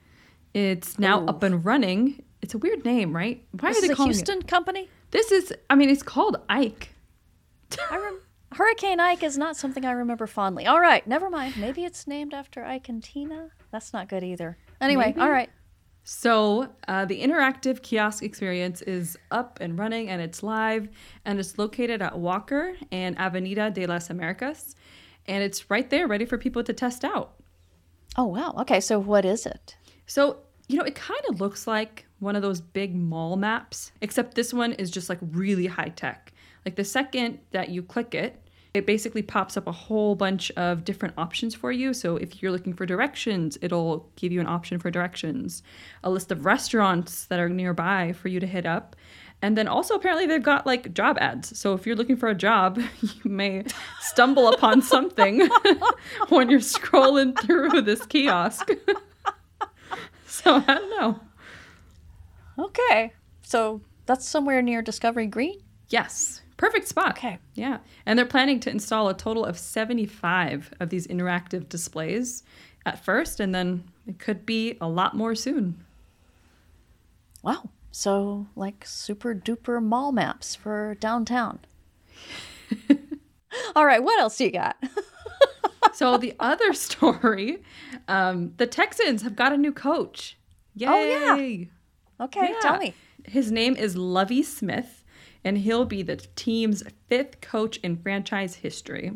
It's 0.54 0.98
now 0.98 1.22
Ooh. 1.22 1.26
up 1.26 1.42
and 1.42 1.64
running. 1.64 2.22
It's 2.42 2.54
a 2.54 2.58
weird 2.58 2.84
name, 2.84 3.14
right? 3.14 3.44
Why 3.60 3.70
this 3.70 3.78
are 3.84 3.88
they 3.88 3.94
calling 3.94 4.10
a 4.10 4.14
Houston 4.14 4.38
it? 4.38 4.48
company? 4.48 4.88
This 5.10 5.32
is, 5.32 5.52
I 5.68 5.74
mean, 5.74 5.90
it's 5.90 6.02
called 6.02 6.38
Ike. 6.48 6.90
I 7.90 7.96
rem- 7.96 8.20
Hurricane 8.52 9.00
Ike 9.00 9.22
is 9.22 9.38
not 9.38 9.56
something 9.56 9.84
I 9.84 9.92
remember 9.92 10.26
fondly. 10.26 10.66
All 10.66 10.80
right, 10.80 11.06
never 11.06 11.30
mind. 11.30 11.56
Maybe 11.56 11.84
it's 11.84 12.06
named 12.06 12.34
after 12.34 12.64
Ike 12.64 12.88
and 12.88 13.02
Tina. 13.02 13.50
That's 13.70 13.92
not 13.92 14.08
good 14.08 14.22
either. 14.22 14.58
Anyway, 14.80 15.06
Maybe. 15.06 15.20
all 15.20 15.30
right. 15.30 15.50
So, 16.04 16.68
uh, 16.88 17.04
the 17.04 17.22
interactive 17.22 17.80
kiosk 17.82 18.24
experience 18.24 18.82
is 18.82 19.16
up 19.30 19.58
and 19.60 19.78
running 19.78 20.08
and 20.08 20.20
it's 20.20 20.42
live, 20.42 20.88
and 21.24 21.38
it's 21.38 21.58
located 21.58 22.02
at 22.02 22.18
Walker 22.18 22.74
and 22.90 23.16
Avenida 23.18 23.70
de 23.70 23.86
las 23.86 24.10
Americas, 24.10 24.74
and 25.26 25.44
it's 25.44 25.70
right 25.70 25.88
there 25.88 26.08
ready 26.08 26.24
for 26.24 26.38
people 26.38 26.64
to 26.64 26.72
test 26.72 27.04
out. 27.04 27.34
Oh, 28.16 28.26
wow. 28.26 28.54
Okay, 28.58 28.80
so 28.80 28.98
what 28.98 29.24
is 29.24 29.46
it? 29.46 29.76
So, 30.06 30.38
you 30.68 30.76
know, 30.76 30.84
it 30.84 30.96
kind 30.96 31.20
of 31.28 31.40
looks 31.40 31.66
like 31.66 32.06
one 32.18 32.34
of 32.34 32.42
those 32.42 32.60
big 32.60 32.94
mall 32.96 33.36
maps, 33.36 33.92
except 34.00 34.34
this 34.34 34.52
one 34.52 34.72
is 34.72 34.90
just 34.90 35.08
like 35.08 35.18
really 35.22 35.66
high 35.66 35.92
tech. 35.94 36.32
Like 36.64 36.76
the 36.76 36.84
second 36.84 37.38
that 37.52 37.68
you 37.68 37.82
click 37.82 38.14
it, 38.14 38.41
it 38.74 38.86
basically 38.86 39.22
pops 39.22 39.56
up 39.56 39.66
a 39.66 39.72
whole 39.72 40.14
bunch 40.14 40.50
of 40.52 40.84
different 40.84 41.14
options 41.18 41.54
for 41.54 41.70
you. 41.70 41.92
So 41.92 42.16
if 42.16 42.42
you're 42.42 42.52
looking 42.52 42.72
for 42.72 42.86
directions, 42.86 43.58
it'll 43.60 44.08
give 44.16 44.32
you 44.32 44.40
an 44.40 44.46
option 44.46 44.78
for 44.78 44.90
directions, 44.90 45.62
a 46.02 46.10
list 46.10 46.32
of 46.32 46.46
restaurants 46.46 47.26
that 47.26 47.38
are 47.38 47.50
nearby 47.50 48.12
for 48.12 48.28
you 48.28 48.40
to 48.40 48.46
hit 48.46 48.64
up. 48.64 48.96
And 49.42 49.58
then 49.58 49.66
also, 49.66 49.96
apparently, 49.96 50.26
they've 50.26 50.42
got 50.42 50.66
like 50.66 50.94
job 50.94 51.18
ads. 51.20 51.58
So 51.58 51.74
if 51.74 51.84
you're 51.84 51.96
looking 51.96 52.16
for 52.16 52.28
a 52.28 52.34
job, 52.34 52.78
you 53.00 53.30
may 53.30 53.64
stumble 54.00 54.48
upon 54.52 54.80
something 54.82 55.48
when 56.28 56.48
you're 56.48 56.60
scrolling 56.60 57.38
through 57.40 57.82
this 57.82 58.06
kiosk. 58.06 58.70
so 60.26 60.54
I 60.56 60.60
don't 60.60 60.90
know. 61.00 61.20
Okay. 62.58 63.12
So 63.42 63.82
that's 64.06 64.26
somewhere 64.26 64.62
near 64.62 64.80
Discovery 64.80 65.26
Green? 65.26 65.60
Yes. 65.88 66.41
Perfect 66.62 66.86
spot. 66.86 67.18
Okay. 67.18 67.38
Yeah. 67.54 67.78
And 68.06 68.16
they're 68.16 68.24
planning 68.24 68.60
to 68.60 68.70
install 68.70 69.08
a 69.08 69.14
total 69.14 69.44
of 69.44 69.58
75 69.58 70.72
of 70.78 70.90
these 70.90 71.08
interactive 71.08 71.68
displays 71.68 72.44
at 72.86 73.04
first, 73.04 73.40
and 73.40 73.52
then 73.52 73.82
it 74.06 74.20
could 74.20 74.46
be 74.46 74.78
a 74.80 74.86
lot 74.86 75.16
more 75.16 75.34
soon. 75.34 75.82
Wow. 77.42 77.70
So, 77.90 78.46
like 78.54 78.84
super 78.86 79.34
duper 79.34 79.82
mall 79.82 80.12
maps 80.12 80.54
for 80.54 80.96
downtown. 81.00 81.58
All 83.74 83.84
right. 83.84 84.04
What 84.04 84.20
else 84.20 84.36
do 84.36 84.44
you 84.44 84.52
got? 84.52 84.76
so, 85.92 86.16
the 86.16 86.32
other 86.38 86.74
story 86.74 87.60
um, 88.06 88.52
the 88.58 88.68
Texans 88.68 89.22
have 89.22 89.34
got 89.34 89.52
a 89.52 89.56
new 89.56 89.72
coach. 89.72 90.38
Yay. 90.76 90.86
Oh, 90.88 91.34
yeah. 91.34 91.64
Okay. 92.24 92.50
Yeah. 92.52 92.58
Tell 92.60 92.78
me. 92.78 92.94
His 93.24 93.50
name 93.50 93.74
is 93.74 93.96
Lovie 93.96 94.44
Smith 94.44 95.01
and 95.44 95.58
he'll 95.58 95.84
be 95.84 96.02
the 96.02 96.16
team's 96.16 96.82
fifth 97.08 97.40
coach 97.40 97.76
in 97.78 97.96
franchise 97.96 98.56
history. 98.56 99.12